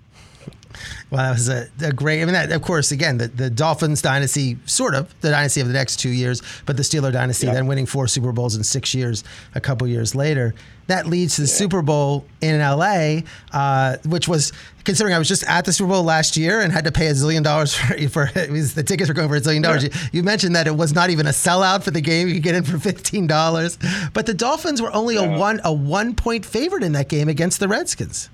Well, 1.10 1.22
that 1.22 1.32
was 1.32 1.48
a, 1.48 1.68
a, 1.80 1.92
great. 1.92 2.22
I 2.22 2.24
mean, 2.24 2.34
that 2.34 2.50
of 2.50 2.62
course, 2.62 2.90
again, 2.90 3.18
the, 3.18 3.28
the 3.28 3.50
Dolphins 3.50 4.02
dynasty, 4.02 4.58
sort 4.66 4.94
of 4.94 5.14
the 5.20 5.30
dynasty 5.30 5.60
of 5.60 5.68
the 5.68 5.72
next 5.72 5.96
two 5.96 6.10
years, 6.10 6.42
but 6.66 6.76
the 6.76 6.82
Steeler 6.82 7.12
dynasty, 7.12 7.46
yeah. 7.46 7.54
then 7.54 7.66
winning 7.66 7.86
four 7.86 8.08
Super 8.08 8.32
Bowls 8.32 8.56
in 8.56 8.64
six 8.64 8.94
years, 8.94 9.24
a 9.54 9.60
couple 9.60 9.86
years 9.86 10.14
later. 10.14 10.54
That 10.86 11.06
leads 11.06 11.36
to 11.36 11.42
the 11.42 11.48
yeah. 11.48 11.54
Super 11.54 11.82
Bowl 11.82 12.26
in 12.42 12.58
LA, 12.58 13.20
uh, 13.52 13.96
which 14.04 14.28
was 14.28 14.52
considering 14.84 15.14
I 15.14 15.18
was 15.18 15.28
just 15.28 15.44
at 15.44 15.64
the 15.64 15.72
Super 15.72 15.90
Bowl 15.90 16.02
last 16.02 16.36
year 16.36 16.60
and 16.60 16.70
had 16.70 16.84
to 16.84 16.92
pay 16.92 17.06
a 17.06 17.12
zillion 17.12 17.42
dollars 17.42 17.74
for, 18.10 18.26
for 18.26 18.26
the 18.32 18.84
tickets 18.86 19.08
were 19.08 19.14
going 19.14 19.28
for 19.28 19.36
a 19.36 19.40
zillion 19.40 19.62
dollars. 19.62 19.84
Yeah. 19.84 19.90
You, 19.94 20.08
you, 20.12 20.22
mentioned 20.22 20.56
that 20.56 20.66
it 20.66 20.76
was 20.76 20.92
not 20.92 21.10
even 21.10 21.26
a 21.26 21.30
sellout 21.30 21.84
for 21.84 21.90
the 21.90 22.02
game; 22.02 22.28
you 22.28 22.34
could 22.34 22.42
get 22.42 22.54
in 22.54 22.64
for 22.64 22.78
fifteen 22.78 23.26
dollars. 23.26 23.78
But 24.12 24.26
the 24.26 24.34
Dolphins 24.34 24.82
were 24.82 24.92
only 24.92 25.16
a 25.16 25.38
one 25.38 25.60
a 25.64 25.72
one 25.72 26.14
point 26.14 26.44
favorite 26.44 26.82
in 26.82 26.92
that 26.92 27.08
game 27.08 27.28
against 27.28 27.60
the 27.60 27.68
Redskins. 27.68 28.28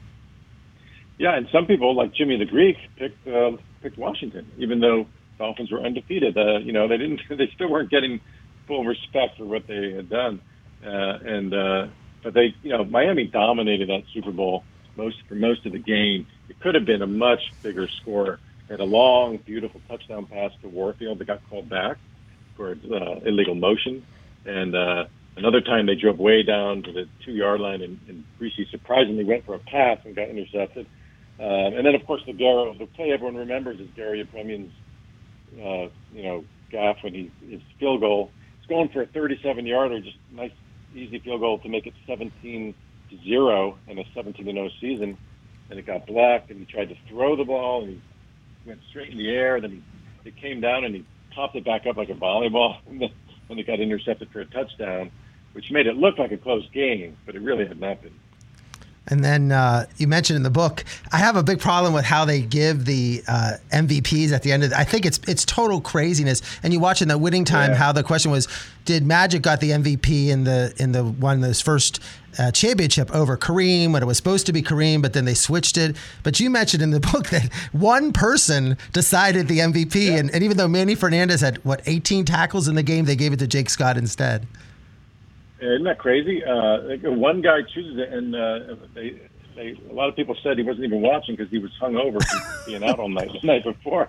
Yeah, 1.20 1.36
and 1.36 1.46
some 1.52 1.66
people 1.66 1.94
like 1.94 2.14
Jimmy 2.14 2.38
the 2.38 2.46
Greek 2.46 2.78
picked 2.96 3.28
uh, 3.28 3.50
picked 3.82 3.98
Washington, 3.98 4.50
even 4.56 4.80
though 4.80 5.06
Dolphins 5.36 5.70
were 5.70 5.82
undefeated. 5.82 6.34
Uh, 6.34 6.60
you 6.60 6.72
know, 6.72 6.88
they 6.88 6.96
didn't. 6.96 7.20
They 7.28 7.50
still 7.54 7.68
weren't 7.70 7.90
getting 7.90 8.22
full 8.66 8.86
respect 8.86 9.36
for 9.36 9.44
what 9.44 9.66
they 9.66 9.92
had 9.92 10.08
done, 10.08 10.40
uh, 10.82 11.18
and 11.22 11.52
uh, 11.52 11.88
but 12.22 12.32
they, 12.32 12.54
you 12.62 12.70
know, 12.70 12.84
Miami 12.84 13.26
dominated 13.26 13.90
that 13.90 14.04
Super 14.14 14.32
Bowl 14.32 14.64
most 14.96 15.18
for 15.28 15.34
most 15.34 15.66
of 15.66 15.72
the 15.72 15.78
game. 15.78 16.26
It 16.48 16.58
could 16.60 16.74
have 16.74 16.86
been 16.86 17.02
a 17.02 17.06
much 17.06 17.52
bigger 17.62 17.86
score. 18.00 18.40
They 18.68 18.72
had 18.72 18.80
a 18.80 18.84
long, 18.84 19.36
beautiful 19.36 19.82
touchdown 19.88 20.24
pass 20.24 20.52
to 20.62 20.70
Warfield 20.70 21.18
that 21.18 21.26
got 21.26 21.46
called 21.50 21.68
back 21.68 21.98
for 22.56 22.70
uh, 22.70 23.20
illegal 23.26 23.54
motion, 23.54 24.06
and 24.46 24.74
uh, 24.74 25.04
another 25.36 25.60
time 25.60 25.84
they 25.84 25.96
drove 25.96 26.18
way 26.18 26.42
down 26.42 26.82
to 26.84 26.92
the 26.92 27.06
two 27.26 27.32
yard 27.32 27.60
line, 27.60 27.82
and, 27.82 28.00
and 28.08 28.24
Griese 28.40 28.70
surprisingly 28.70 29.24
went 29.24 29.44
for 29.44 29.54
a 29.54 29.58
pass 29.58 29.98
and 30.06 30.16
got 30.16 30.30
intercepted. 30.30 30.86
Um, 31.40 31.74
and 31.74 31.86
then, 31.86 31.94
of 31.94 32.04
course, 32.06 32.20
the 32.26 32.32
Garo, 32.32 32.78
the 32.78 32.86
play 32.86 33.12
everyone 33.12 33.34
remembers 33.34 33.80
is 33.80 33.88
Garo 33.96 34.22
Yepremian's, 34.22 34.72
uh, 35.54 35.88
you 36.12 36.22
know, 36.22 36.44
gaffe 36.70 37.02
when 37.02 37.14
he 37.14 37.30
his 37.48 37.62
field 37.78 38.00
goal. 38.00 38.30
He's 38.60 38.68
going 38.68 38.90
for 38.90 39.00
a 39.02 39.06
37-yarder, 39.06 40.00
just 40.00 40.18
nice, 40.32 40.52
easy 40.94 41.18
field 41.18 41.40
goal 41.40 41.58
to 41.60 41.68
make 41.68 41.86
it 41.86 41.94
17 42.06 42.74
to 43.08 43.18
zero 43.24 43.78
in 43.88 43.98
a 43.98 44.04
17 44.14 44.44
to 44.44 44.52
0 44.52 44.68
season. 44.80 45.16
And 45.70 45.78
it 45.78 45.86
got 45.86 46.06
blocked, 46.06 46.50
and 46.50 46.58
he 46.58 46.66
tried 46.66 46.90
to 46.90 46.96
throw 47.08 47.36
the 47.36 47.44
ball, 47.44 47.84
and 47.84 47.92
he 47.92 48.02
went 48.68 48.80
straight 48.90 49.10
in 49.10 49.16
the 49.16 49.30
air. 49.30 49.56
And 49.56 49.64
then 49.64 49.70
he 50.22 50.28
it 50.28 50.36
came 50.36 50.60
down, 50.60 50.84
and 50.84 50.94
he 50.94 51.06
popped 51.34 51.56
it 51.56 51.64
back 51.64 51.86
up 51.86 51.96
like 51.96 52.10
a 52.10 52.14
volleyball, 52.14 52.76
and 52.86 53.02
when 53.46 53.58
it 53.58 53.66
got 53.66 53.80
intercepted 53.80 54.28
for 54.30 54.40
a 54.40 54.46
touchdown, 54.46 55.10
which 55.54 55.70
made 55.70 55.86
it 55.86 55.96
look 55.96 56.18
like 56.18 56.32
a 56.32 56.36
close 56.36 56.68
game, 56.74 57.16
but 57.24 57.34
it 57.34 57.40
really 57.40 57.66
had 57.66 57.80
not 57.80 58.02
been. 58.02 58.12
And 59.10 59.24
then 59.24 59.50
uh, 59.52 59.86
you 59.96 60.06
mentioned 60.06 60.36
in 60.36 60.44
the 60.44 60.50
book, 60.50 60.84
I 61.12 61.16
have 61.18 61.34
a 61.36 61.42
big 61.42 61.58
problem 61.58 61.92
with 61.92 62.04
how 62.04 62.24
they 62.24 62.40
give 62.42 62.84
the 62.84 63.22
uh, 63.26 63.52
MVPs 63.72 64.30
at 64.32 64.42
the 64.44 64.52
end 64.52 64.62
of. 64.62 64.70
The, 64.70 64.78
I 64.78 64.84
think 64.84 65.04
it's 65.04 65.18
it's 65.26 65.44
total 65.44 65.80
craziness. 65.80 66.40
And 66.62 66.72
you 66.72 66.78
watch 66.80 67.02
in 67.02 67.08
the 67.08 67.18
winning 67.18 67.44
time 67.44 67.70
Yeah. 67.72 67.76
how 67.76 67.92
the 67.92 68.02
question 68.04 68.30
was, 68.30 68.46
did 68.84 69.04
Magic 69.04 69.42
got 69.42 69.60
the 69.60 69.70
MVP 69.70 70.28
in 70.28 70.44
the 70.44 70.72
in 70.78 70.92
the 70.92 71.04
one 71.04 71.40
those 71.40 71.60
first 71.60 72.00
uh, 72.38 72.52
championship 72.52 73.12
over 73.12 73.36
Kareem 73.36 73.92
when 73.92 74.00
it 74.02 74.06
was 74.06 74.16
supposed 74.16 74.46
to 74.46 74.52
be 74.52 74.62
Kareem, 74.62 75.02
but 75.02 75.12
then 75.12 75.24
they 75.24 75.34
switched 75.34 75.76
it. 75.76 75.96
But 76.22 76.38
you 76.38 76.48
mentioned 76.48 76.80
in 76.82 76.90
the 76.90 77.00
book 77.12 77.28
that 77.30 77.52
one 77.72 78.12
person 78.12 78.78
decided 78.92 79.48
the 79.48 79.58
MVP, 79.58 80.16
and, 80.16 80.30
and 80.30 80.44
even 80.44 80.56
though 80.56 80.68
Manny 80.68 80.94
Fernandez 80.94 81.40
had 81.40 81.56
what 81.64 81.82
18 81.86 82.24
tackles 82.24 82.68
in 82.68 82.76
the 82.76 82.84
game, 82.84 83.04
they 83.06 83.16
gave 83.16 83.32
it 83.32 83.40
to 83.40 83.48
Jake 83.48 83.68
Scott 83.70 83.96
instead. 83.98 84.46
Isn't 85.60 85.84
that 85.84 85.98
crazy? 85.98 86.42
Uh, 86.44 86.96
one 87.10 87.42
guy 87.42 87.60
chooses 87.62 87.98
it, 87.98 88.12
and 88.12 88.34
uh, 88.34 88.76
they, 88.94 89.20
they, 89.54 89.76
a 89.90 89.92
lot 89.92 90.08
of 90.08 90.16
people 90.16 90.34
said 90.42 90.56
he 90.56 90.64
wasn't 90.64 90.86
even 90.86 91.02
watching 91.02 91.36
because 91.36 91.50
he 91.50 91.58
was 91.58 91.70
hungover 91.80 92.24
from 92.24 92.40
being 92.66 92.82
out 92.82 92.98
all 92.98 93.08
night 93.08 93.30
the 93.32 93.46
night 93.46 93.64
before. 93.64 94.08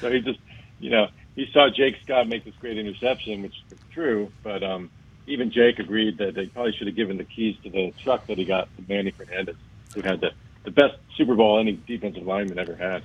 So 0.00 0.10
he 0.10 0.20
just, 0.20 0.38
you 0.78 0.90
know, 0.90 1.08
he 1.34 1.46
saw 1.52 1.68
Jake 1.70 1.96
Scott 2.04 2.28
make 2.28 2.44
this 2.44 2.54
great 2.60 2.78
interception, 2.78 3.42
which 3.42 3.54
is 3.70 3.78
true. 3.92 4.30
But 4.42 4.62
um, 4.62 4.90
even 5.26 5.50
Jake 5.50 5.78
agreed 5.78 6.18
that 6.18 6.34
they 6.34 6.46
probably 6.46 6.72
should 6.72 6.86
have 6.86 6.96
given 6.96 7.16
the 7.16 7.24
keys 7.24 7.56
to 7.64 7.70
the 7.70 7.92
truck 8.02 8.26
that 8.26 8.38
he 8.38 8.44
got 8.44 8.68
to 8.76 8.84
Manny 8.88 9.10
Fernandez, 9.10 9.56
who 9.94 10.02
had 10.02 10.20
the, 10.20 10.32
the 10.64 10.70
best 10.70 10.94
Super 11.16 11.34
Bowl 11.34 11.58
any 11.58 11.80
defensive 11.86 12.24
lineman 12.24 12.58
ever 12.58 12.76
had. 12.76 13.02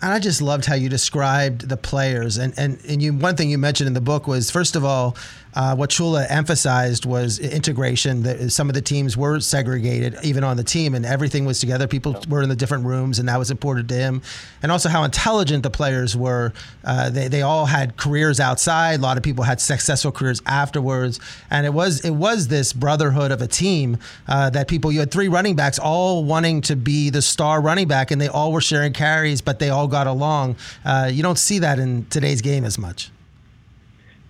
And 0.00 0.12
I 0.12 0.18
just 0.18 0.42
loved 0.42 0.66
how 0.66 0.74
you 0.74 0.88
described 0.88 1.68
the 1.68 1.76
players. 1.76 2.36
And, 2.36 2.52
and, 2.58 2.80
and 2.88 3.00
you, 3.00 3.14
one 3.14 3.36
thing 3.36 3.48
you 3.48 3.58
mentioned 3.58 3.86
in 3.86 3.94
the 3.94 4.00
book 4.00 4.26
was, 4.26 4.50
first 4.50 4.74
of 4.74 4.84
all, 4.84 5.16
uh, 5.54 5.76
what 5.76 5.90
Shula 5.90 6.26
emphasized 6.28 7.06
was 7.06 7.38
integration. 7.38 8.22
That 8.22 8.50
some 8.50 8.68
of 8.68 8.74
the 8.74 8.82
teams 8.82 9.16
were 9.16 9.40
segregated, 9.40 10.16
even 10.22 10.44
on 10.44 10.56
the 10.56 10.64
team, 10.64 10.94
and 10.94 11.06
everything 11.06 11.44
was 11.44 11.60
together. 11.60 11.86
People 11.86 12.16
were 12.28 12.42
in 12.42 12.48
the 12.48 12.56
different 12.56 12.84
rooms, 12.84 13.18
and 13.18 13.28
that 13.28 13.38
was 13.38 13.50
important 13.50 13.88
to 13.90 13.94
him. 13.94 14.22
And 14.62 14.72
also 14.72 14.88
how 14.88 15.04
intelligent 15.04 15.62
the 15.62 15.70
players 15.70 16.16
were. 16.16 16.52
Uh, 16.84 17.10
they, 17.10 17.28
they 17.28 17.42
all 17.42 17.66
had 17.66 17.96
careers 17.96 18.40
outside. 18.40 18.98
A 18.98 19.02
lot 19.02 19.16
of 19.16 19.22
people 19.22 19.44
had 19.44 19.60
successful 19.60 20.12
careers 20.12 20.42
afterwards. 20.46 21.20
And 21.50 21.66
it 21.66 21.72
was 21.72 22.04
it 22.04 22.10
was 22.10 22.48
this 22.48 22.72
brotherhood 22.72 23.30
of 23.30 23.40
a 23.40 23.46
team 23.46 23.98
uh, 24.26 24.50
that 24.50 24.68
people. 24.68 24.90
You 24.90 25.00
had 25.00 25.10
three 25.10 25.28
running 25.28 25.56
backs, 25.56 25.78
all 25.78 26.24
wanting 26.24 26.62
to 26.62 26.76
be 26.76 27.10
the 27.10 27.22
star 27.22 27.60
running 27.60 27.88
back, 27.88 28.10
and 28.10 28.20
they 28.20 28.28
all 28.28 28.52
were 28.52 28.60
sharing 28.60 28.92
carries, 28.92 29.40
but 29.40 29.58
they 29.58 29.70
all 29.70 29.86
got 29.86 30.06
along. 30.06 30.56
Uh, 30.84 31.10
you 31.12 31.22
don't 31.22 31.38
see 31.38 31.60
that 31.60 31.78
in 31.78 32.06
today's 32.06 32.40
game 32.42 32.64
as 32.64 32.78
much. 32.78 33.10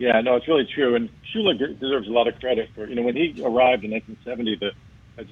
Yeah, 0.04 0.20
no, 0.20 0.36
it's 0.36 0.46
really 0.46 0.68
true. 0.74 0.96
And 0.96 1.08
Shula 1.34 1.58
deserves 1.80 2.08
a 2.08 2.10
lot 2.10 2.28
of 2.28 2.38
credit 2.38 2.68
for, 2.74 2.86
you 2.86 2.94
know, 2.94 3.00
when 3.00 3.16
he 3.16 3.30
arrived 3.42 3.84
in 3.84 3.90
1970, 3.92 4.56
the 4.60 4.70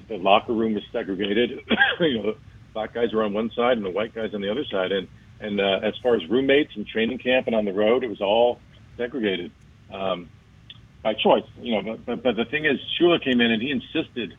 the 0.09 0.17
locker 0.17 0.51
room 0.53 0.73
was 0.73 0.83
segregated. 0.91 1.59
you 1.99 2.17
know, 2.17 2.31
the 2.31 2.37
black 2.73 2.91
guys 2.91 3.13
were 3.13 3.21
on 3.23 3.33
one 3.33 3.51
side 3.55 3.77
and 3.77 3.85
the 3.85 3.91
white 3.91 4.15
guys 4.15 4.33
on 4.33 4.41
the 4.41 4.49
other 4.49 4.65
side. 4.71 4.91
And 4.91 5.07
and 5.39 5.61
uh, 5.61 5.85
as 5.87 5.93
far 6.01 6.15
as 6.15 6.27
roommates 6.27 6.71
and 6.75 6.87
training 6.87 7.19
camp 7.19 7.45
and 7.45 7.55
on 7.55 7.65
the 7.65 7.71
road, 7.73 8.03
it 8.03 8.07
was 8.07 8.19
all 8.19 8.61
segregated 8.97 9.51
um, 9.93 10.31
by 11.03 11.13
choice. 11.13 11.43
You 11.61 11.75
know, 11.75 11.81
but, 11.83 12.05
but 12.07 12.23
but 12.23 12.35
the 12.35 12.45
thing 12.45 12.65
is, 12.65 12.79
Shula 12.99 13.23
came 13.23 13.41
in 13.41 13.51
and 13.51 13.61
he 13.61 13.69
insisted 13.69 14.33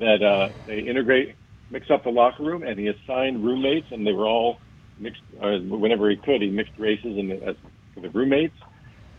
that 0.00 0.20
uh, 0.20 0.48
they 0.66 0.80
integrate, 0.80 1.36
mix 1.70 1.88
up 1.92 2.02
the 2.02 2.10
locker 2.10 2.42
room, 2.42 2.64
and 2.64 2.76
he 2.76 2.88
assigned 2.88 3.44
roommates, 3.44 3.86
and 3.92 4.04
they 4.04 4.12
were 4.12 4.26
all 4.26 4.58
mixed. 4.98 5.22
Uh, 5.40 5.58
whenever 5.60 6.10
he 6.10 6.16
could, 6.16 6.42
he 6.42 6.50
mixed 6.50 6.76
races 6.76 7.16
and 7.16 7.30
as 7.30 7.54
for 7.94 8.00
the 8.00 8.10
roommates 8.10 8.56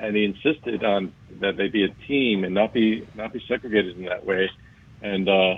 and 0.02 0.16
he 0.16 0.26
insisted 0.26 0.84
on 0.84 1.14
that 1.40 1.58
they 1.58 1.68
be 1.68 1.86
a 1.86 2.08
team 2.08 2.44
and 2.44 2.54
not 2.54 2.74
be 2.74 3.08
not 3.16 3.32
be 3.32 3.42
segregated 3.48 3.98
in 3.98 4.06
that 4.06 4.26
way, 4.26 4.50
and 5.02 5.30
uh, 5.30 5.54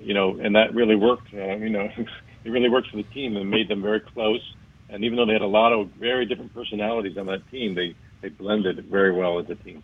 you 0.00 0.14
know, 0.14 0.38
and 0.38 0.54
that 0.54 0.74
really 0.74 0.94
worked. 0.94 1.28
Uh, 1.34 1.56
you 1.56 1.70
know, 1.70 1.88
it 2.44 2.50
really 2.50 2.68
worked 2.68 2.90
for 2.90 2.96
the 2.96 3.02
team 3.04 3.36
and 3.36 3.50
made 3.50 3.68
them 3.68 3.82
very 3.82 4.00
close. 4.00 4.40
And 4.88 5.04
even 5.04 5.16
though 5.16 5.26
they 5.26 5.32
had 5.32 5.42
a 5.42 5.46
lot 5.46 5.72
of 5.72 5.90
very 5.98 6.26
different 6.26 6.54
personalities 6.54 7.16
on 7.18 7.26
that 7.26 7.48
team, 7.50 7.74
they 7.74 7.94
they 8.22 8.28
blended 8.28 8.84
very 8.90 9.12
well 9.12 9.40
as 9.40 9.46
a 9.50 9.56
team. 9.56 9.82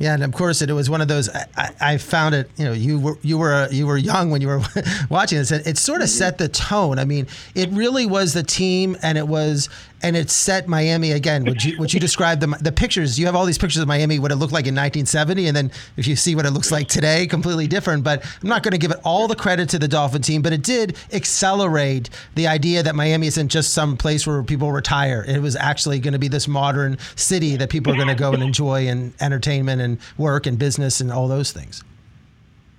Yeah, 0.00 0.14
and 0.14 0.24
of 0.24 0.32
course 0.32 0.62
it, 0.62 0.72
was 0.72 0.88
one 0.88 1.02
of 1.02 1.08
those. 1.08 1.28
I, 1.28 1.46
I, 1.56 1.70
I, 1.80 1.98
found 1.98 2.34
it. 2.34 2.50
You 2.56 2.64
know, 2.64 2.72
you 2.72 2.98
were 2.98 3.18
you 3.20 3.36
were 3.36 3.68
you 3.70 3.86
were 3.86 3.98
young 3.98 4.30
when 4.30 4.40
you 4.40 4.48
were 4.48 4.62
watching 5.10 5.36
this. 5.36 5.52
It, 5.52 5.66
it 5.66 5.76
sort 5.76 6.00
of 6.00 6.08
mm-hmm. 6.08 6.16
set 6.16 6.38
the 6.38 6.48
tone. 6.48 6.98
I 6.98 7.04
mean, 7.04 7.26
it 7.54 7.68
really 7.68 8.06
was 8.06 8.32
the 8.32 8.42
team, 8.42 8.96
and 9.02 9.18
it 9.18 9.28
was 9.28 9.68
and 10.02 10.16
it 10.16 10.30
set 10.30 10.68
Miami 10.68 11.12
again. 11.12 11.44
Would 11.44 11.62
you 11.62 11.78
would 11.78 11.92
you 11.92 12.00
describe 12.00 12.40
the 12.40 12.46
the 12.60 12.72
pictures? 12.72 13.18
You 13.18 13.26
have 13.26 13.36
all 13.36 13.44
these 13.44 13.58
pictures 13.58 13.82
of 13.82 13.88
Miami, 13.88 14.18
what 14.18 14.32
it 14.32 14.36
looked 14.36 14.52
like 14.52 14.66
in 14.66 14.74
1970, 14.74 15.48
and 15.48 15.56
then 15.56 15.70
if 15.96 16.06
you 16.06 16.16
see 16.16 16.34
what 16.34 16.46
it 16.46 16.50
looks 16.50 16.72
like 16.72 16.88
today, 16.88 17.26
completely 17.26 17.66
different. 17.66 18.02
But 18.02 18.24
I'm 18.42 18.48
not 18.48 18.62
going 18.62 18.72
to 18.72 18.78
give 18.78 18.90
it 18.90 18.98
all 19.04 19.28
the 19.28 19.36
credit 19.36 19.68
to 19.70 19.78
the 19.78 19.88
Dolphin 19.88 20.22
team, 20.22 20.42
but 20.42 20.52
it 20.52 20.62
did 20.62 20.96
accelerate 21.12 22.10
the 22.34 22.46
idea 22.46 22.82
that 22.82 22.94
Miami 22.94 23.26
isn't 23.26 23.48
just 23.48 23.72
some 23.72 23.96
place 23.96 24.26
where 24.26 24.42
people 24.42 24.72
retire. 24.72 25.24
It 25.26 25.42
was 25.42 25.56
actually 25.56 25.98
going 25.98 26.14
to 26.14 26.18
be 26.18 26.28
this 26.28 26.48
modern 26.48 26.96
city 27.16 27.56
that 27.56 27.70
people 27.70 27.92
are 27.92 27.96
going 27.96 28.08
to 28.08 28.14
go 28.14 28.32
and 28.32 28.42
enjoy 28.42 28.88
and 28.88 29.12
entertainment 29.20 29.82
and 29.82 29.89
work 30.18 30.46
and 30.46 30.58
business 30.58 31.00
and 31.00 31.10
all 31.10 31.28
those 31.28 31.52
things. 31.52 31.82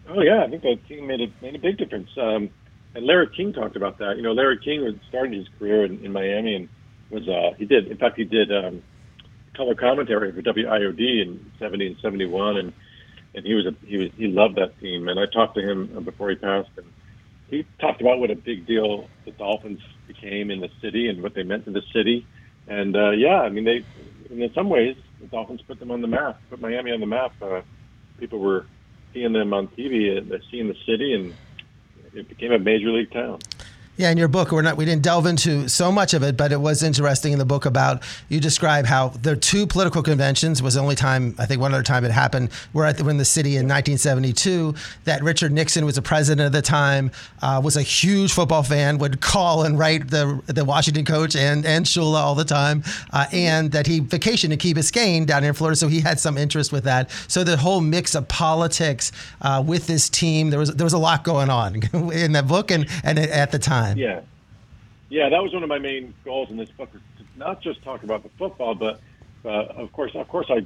Oh 0.10 0.22
yeah, 0.22 0.44
I 0.44 0.50
think 0.50 0.62
that 0.64 0.80
team 0.88 1.08
made 1.08 1.22
a 1.22 1.32
made 1.42 1.56
a 1.56 1.60
big 1.60 1.78
difference. 1.78 2.10
Um, 2.18 2.50
and 2.94 3.06
Larry 3.06 3.30
King 3.36 3.54
talked 3.54 3.76
about 3.76 3.98
that. 4.00 4.18
You 4.18 4.24
know, 4.24 4.34
Larry 4.34 4.58
King 4.58 4.84
was 4.84 4.96
starting 5.08 5.34
his 5.34 5.48
career 5.58 5.86
in, 5.86 6.04
in 6.04 6.12
Miami 6.12 6.56
and 6.56 6.70
was 7.10 7.28
uh, 7.28 7.56
he 7.58 7.66
did 7.66 7.88
in 7.88 7.98
fact 7.98 8.18
he 8.18 8.26
did 8.26 8.52
um, 8.52 8.84
color 9.56 9.76
commentary 9.76 10.32
for 10.32 10.42
WIOD 10.42 11.22
in 11.22 11.52
'70 11.60 11.88
and 11.88 11.98
'71, 12.02 12.58
and 12.58 12.74
and 13.34 13.46
he 13.46 13.54
was 13.54 13.66
a, 13.66 13.76
he 13.86 13.98
was 13.98 14.10
he 14.18 14.28
loved 14.28 14.56
that 14.56 14.78
team. 14.80 15.08
And 15.08 15.20
I 15.20 15.26
talked 15.26 15.56
to 15.56 15.62
him 15.62 16.04
before 16.04 16.30
he 16.30 16.36
passed, 16.36 16.70
and 16.78 16.88
he 17.50 17.66
talked 17.80 18.02
about 18.02 18.20
what 18.20 18.32
a 18.32 18.36
big 18.36 18.66
deal 18.66 19.08
the 19.26 19.32
Dolphins 19.32 19.82
became 20.08 20.52
in 20.52 20.60
the 20.60 20.70
city 20.82 21.08
and 21.08 21.22
what 21.22 21.34
they 21.34 21.44
meant 21.44 21.66
to 21.66 21.72
the 21.72 21.84
city. 21.94 22.26
And 22.68 22.96
uh, 22.96 23.12
yeah, 23.12 23.42
I 23.42 23.50
mean 23.50 23.64
they 23.64 23.84
in 24.30 24.54
some 24.54 24.70
ways 24.70 24.96
the 25.22 25.28
Dolphins 25.28 25.62
put 25.62 25.80
them 25.80 25.92
on 25.92 26.02
the 26.02 26.08
map, 26.08 26.42
put 26.50 26.60
Miami 26.60 26.92
on 26.92 27.00
the 27.00 27.06
map. 27.06 27.34
Uh, 27.42 27.62
people 28.20 28.40
were 28.40 28.66
seeing 29.14 29.34
them 29.34 29.54
on 29.54 29.68
TV, 29.68 30.18
and 30.18 30.32
seeing 30.50 30.68
the 30.68 30.76
city, 30.86 31.14
and 31.14 31.34
it 32.14 32.28
became 32.28 32.52
a 32.52 32.60
major 32.60 32.92
league 32.92 33.12
town. 33.12 33.40
Yeah, 33.98 34.10
in 34.10 34.18
your 34.18 34.30
book, 34.30 34.54
we're 34.54 34.62
not 34.62 34.78
we 34.78 34.86
didn't 34.86 35.04
delve 35.04 35.26
into 35.26 35.68
so 35.68 35.92
much 35.92 36.14
of 36.14 36.24
it, 36.24 36.38
but 36.38 36.54
it 36.54 36.62
was 36.62 36.82
interesting 36.82 37.34
in 37.34 37.40
the 37.40 37.46
book 37.46 37.66
about 37.66 38.02
you 38.30 38.40
describe 38.40 38.86
how 38.86 39.10
the 39.10 39.36
two 39.36 39.68
political 39.68 40.02
conventions 40.02 40.64
was 40.64 40.76
the 40.76 40.80
only 40.80 40.96
time 40.96 41.36
I 41.38 41.46
think 41.46 41.60
one 41.60 41.74
other 41.74 41.84
time 41.84 42.06
it 42.06 42.12
happened. 42.12 42.52
We're 42.72 42.86
at 42.86 42.98
the, 42.98 43.08
in 43.10 43.18
the 43.18 43.26
city 43.26 43.58
in 43.58 43.68
1972. 43.68 44.76
That 45.04 45.22
Richard 45.22 45.52
Nixon 45.52 45.86
was 45.86 45.96
the 45.96 46.02
president 46.02 46.46
at 46.46 46.52
the 46.54 46.62
time, 46.62 47.12
uh, 47.42 47.60
was 47.62 47.76
a 47.76 47.82
huge 47.82 48.32
football 48.32 48.64
fan, 48.64 48.98
would 49.00 49.20
call 49.20 49.64
and 49.64 49.78
write 49.78 50.10
the 50.10 50.42
the 50.46 50.64
Washington 50.64 51.04
coach 51.04 51.36
and 51.36 51.66
and 51.66 51.86
Shula 51.86 52.22
all 52.22 52.36
the 52.36 52.46
time, 52.46 52.84
uh, 53.12 53.26
and 53.34 53.74
that 53.74 53.88
he 53.88 54.00
vacationed 54.00 54.54
in 54.54 54.58
Key 54.58 54.74
Biscayne 54.74 55.26
down 55.26 55.44
in 55.44 55.54
Florida, 55.54 55.76
so 55.76 55.90
he 55.90 56.00
had 56.00 56.18
some 56.18 56.38
interest 56.38 56.72
with 56.72 56.86
that. 56.86 57.12
So 57.28 57.44
the 57.44 57.58
whole 57.58 57.82
mix 57.82 58.16
of 58.16 58.26
politics 58.30 59.12
uh, 59.42 59.62
with 59.66 59.86
this 59.86 60.10
team, 60.10 60.50
there 60.50 60.60
was 60.60 60.74
there 60.74 60.86
was 60.86 60.94
a 60.94 60.98
lot 60.98 61.26
going 61.26 61.50
on 61.50 61.76
in 62.14 62.32
that 62.32 62.48
book 62.48 62.72
and 62.72 62.88
and 63.04 63.20
at 63.20 63.52
the 63.52 63.60
time 63.60 63.91
time. 63.96 63.98
Yeah, 63.98 64.22
yeah, 65.10 65.30
that 65.30 65.44
was 65.44 65.54
one 65.54 65.64
of 65.64 65.70
my 65.70 65.80
main 65.80 66.14
goals 66.24 66.50
in 66.50 66.58
this 66.58 66.70
book, 66.70 66.90
not 67.36 67.62
just 67.62 67.84
talk 67.84 68.04
about 68.04 68.24
the 68.24 68.30
football, 68.38 68.76
but 68.76 69.02
uh, 69.44 69.82
of 69.84 69.92
course, 69.92 70.12
of 70.16 70.28
course, 70.28 70.48
I 70.50 70.66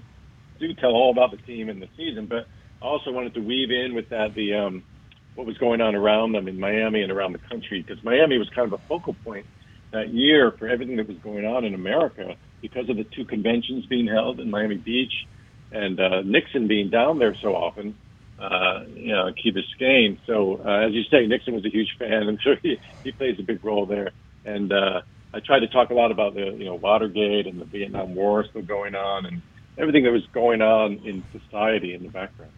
do 0.60 0.74
tell 0.76 0.92
all 0.92 1.12
about 1.12 1.32
the 1.32 1.38
team 1.38 1.70
and 1.70 1.82
the 1.82 1.90
season, 1.98 2.28
but 2.28 2.48
I 2.82 2.86
also 2.86 3.12
wanted 3.12 3.34
to 3.34 3.40
weave 3.40 3.72
in 3.72 3.96
with 3.96 4.10
that 4.10 4.36
the 4.36 4.54
um, 4.54 4.84
what 5.36 5.46
was 5.46 5.58
going 5.58 5.82
on 5.82 5.96
around 5.96 6.34
them 6.34 6.48
in 6.48 6.60
Miami 6.60 7.02
and 7.02 7.12
around 7.12 7.34
the 7.34 7.40
country, 7.40 7.82
because 7.82 8.04
Miami 8.04 8.38
was 8.38 8.50
kind 8.50 8.72
of 8.72 8.80
a 8.80 8.84
focal 8.88 9.16
point 9.24 9.46
that 9.92 10.14
year 10.14 10.52
for 10.52 10.68
everything 10.68 10.98
that 10.98 11.08
was 11.08 11.18
going 11.18 11.46
on 11.46 11.66
in 11.66 11.74
America 11.74 12.36
because 12.62 12.90
of 12.90 12.98
the 12.98 13.04
two 13.04 13.26
conventions 13.26 13.86
being 13.86 14.08
held 14.08 14.40
in 14.40 14.50
Miami 14.50 14.78
Beach 14.78 15.14
and 15.72 16.00
uh, 16.00 16.22
Nixon 16.22 16.68
being 16.68 16.90
down 16.90 17.20
there 17.20 17.36
so 17.42 17.56
often 17.56 17.98
uh, 18.40 18.84
you 18.94 19.14
know, 19.14 19.32
Key 19.34 19.52
Biscayne. 19.52 20.18
So, 20.26 20.62
uh, 20.66 20.88
as 20.88 20.94
you 20.94 21.04
say, 21.04 21.26
Nixon 21.26 21.54
was 21.54 21.66
a 21.66 21.70
huge 21.70 21.96
fan, 21.98 22.28
and 22.28 22.40
so 22.44 22.56
he, 22.62 22.80
he 23.04 23.12
plays 23.12 23.40
a 23.40 23.44
big 23.44 23.64
role 23.64 23.86
there. 23.86 24.12
And 24.44 24.72
uh, 24.72 25.02
I 25.34 25.40
tried 25.40 25.62
to 25.62 25.68
talk 25.68 25.90
a 25.90 25.94
lot 25.94 26.12
about 26.12 26.36
the, 26.36 26.52
you 26.52 26.66
know, 26.66 26.76
Watergate 26.76 27.48
and 27.48 27.60
the 27.60 27.66
Vietnam 27.66 28.16
War 28.16 28.46
still 28.46 28.62
going 28.62 28.96
on, 28.96 29.26
and 29.26 29.42
everything 29.78 30.04
that 30.04 30.12
was 30.12 30.26
going 30.28 30.62
on 30.62 31.00
in 31.06 31.24
society 31.32 31.94
in 31.94 32.04
the 32.04 32.10
background. 32.10 32.52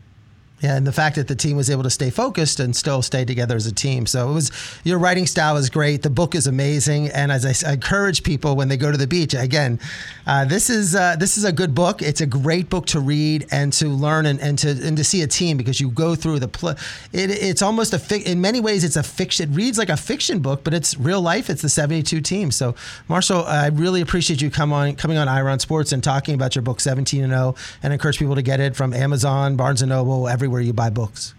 Yeah, 0.60 0.76
and 0.76 0.88
the 0.88 0.92
fact 0.92 1.18
that 1.18 1.28
the 1.28 1.36
team 1.36 1.56
was 1.56 1.70
able 1.70 1.84
to 1.84 1.90
stay 1.92 2.10
focused 2.10 2.60
and 2.60 2.76
still 2.76 3.04
stay 3.04 3.24
together 3.26 3.56
as 3.56 3.68
a 3.68 3.72
team. 3.72 4.08
So 4.08 4.28
it 4.32 4.34
was 4.34 4.52
your 4.84 4.98
writing 4.98 5.28
style 5.28 5.56
is 5.56 5.70
great. 5.70 6.02
The 6.02 6.10
book 6.10 6.34
is 6.34 6.48
amazing, 6.48 7.10
and 7.10 7.32
as 7.32 7.46
I, 7.46 7.70
I 7.70 7.74
encourage 7.74 8.24
people 8.24 8.56
when 8.56 8.68
they 8.68 8.76
go 8.76 8.92
to 8.92 8.98
the 8.98 9.06
beach, 9.06 9.36
again, 9.36 9.80
uh, 10.26 10.46
this 10.46 10.72
is 10.72 10.96
uh, 10.96 11.16
this 11.16 11.38
is 11.38 11.44
a 11.44 11.52
good 11.52 11.76
book. 11.76 12.02
It's 12.02 12.22
a 12.22 12.26
great 12.26 12.72
book 12.72 12.88
to 12.88 13.00
read 13.00 13.46
and 13.52 13.72
to 13.74 13.88
learn 13.88 14.26
and, 14.26 14.42
and 14.42 14.58
to 14.58 14.70
and 14.70 14.98
to 14.98 15.04
see 15.04 15.22
a 15.22 15.28
team 15.28 15.58
because 15.58 15.80
you 15.80 15.92
go 15.92 16.16
through 16.16 16.40
the 16.40 16.48
pl- 16.48 16.70
it, 16.70 17.30
it's 17.30 17.62
almost 17.62 17.94
a 17.94 18.00
fi- 18.00 18.24
in 18.26 18.42
many 18.42 18.60
ways 18.60 18.84
it's 18.84 18.96
a 18.96 19.04
fiction. 19.04 19.52
It 19.52 19.56
reads 19.56 19.78
like 19.78 19.90
a 19.90 19.98
fiction 19.98 20.40
book, 20.40 20.64
but 20.64 20.74
it's 20.74 20.98
real 20.98 21.22
life. 21.22 21.52
It's 21.52 21.62
the 21.62 21.70
seventy 21.70 22.02
two 22.02 22.20
team. 22.20 22.50
So 22.50 22.74
Marshall, 23.08 23.44
I 23.46 23.68
really 23.68 24.02
appreciate 24.02 24.42
you 24.42 24.50
come 24.50 24.74
on 24.74 24.96
coming 24.96 25.20
on 25.20 25.28
Ira 25.28 25.52
on 25.52 25.60
Sports 25.60 25.92
and 25.92 26.04
talking 26.04 26.34
about 26.34 26.56
your 26.56 26.64
book 26.64 26.80
Seventeen 26.80 27.24
and 27.24 27.32
Zero, 27.32 27.54
and 27.84 27.94
encourage 27.94 28.18
people 28.18 28.34
to 28.34 28.42
get 28.42 28.60
it 28.60 28.76
from 28.76 28.92
Amazon, 28.92 29.56
Barnes 29.56 29.84
and 29.84 29.90
Noble, 29.90 30.28
every 30.28 30.47
everywhere 30.48 30.62
you 30.62 30.72
buy 30.72 30.90
books. 30.90 31.34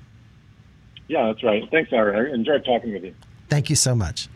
Yeah, 1.08 1.28
that's 1.28 1.42
right. 1.42 1.62
Thanks, 1.70 1.90
Ira. 1.94 2.28
I 2.28 2.34
enjoyed 2.34 2.62
talking 2.66 2.92
with 2.92 3.04
you. 3.04 3.14
Thank 3.48 3.70
you 3.70 3.76
so 3.76 3.94
much. 3.94 4.28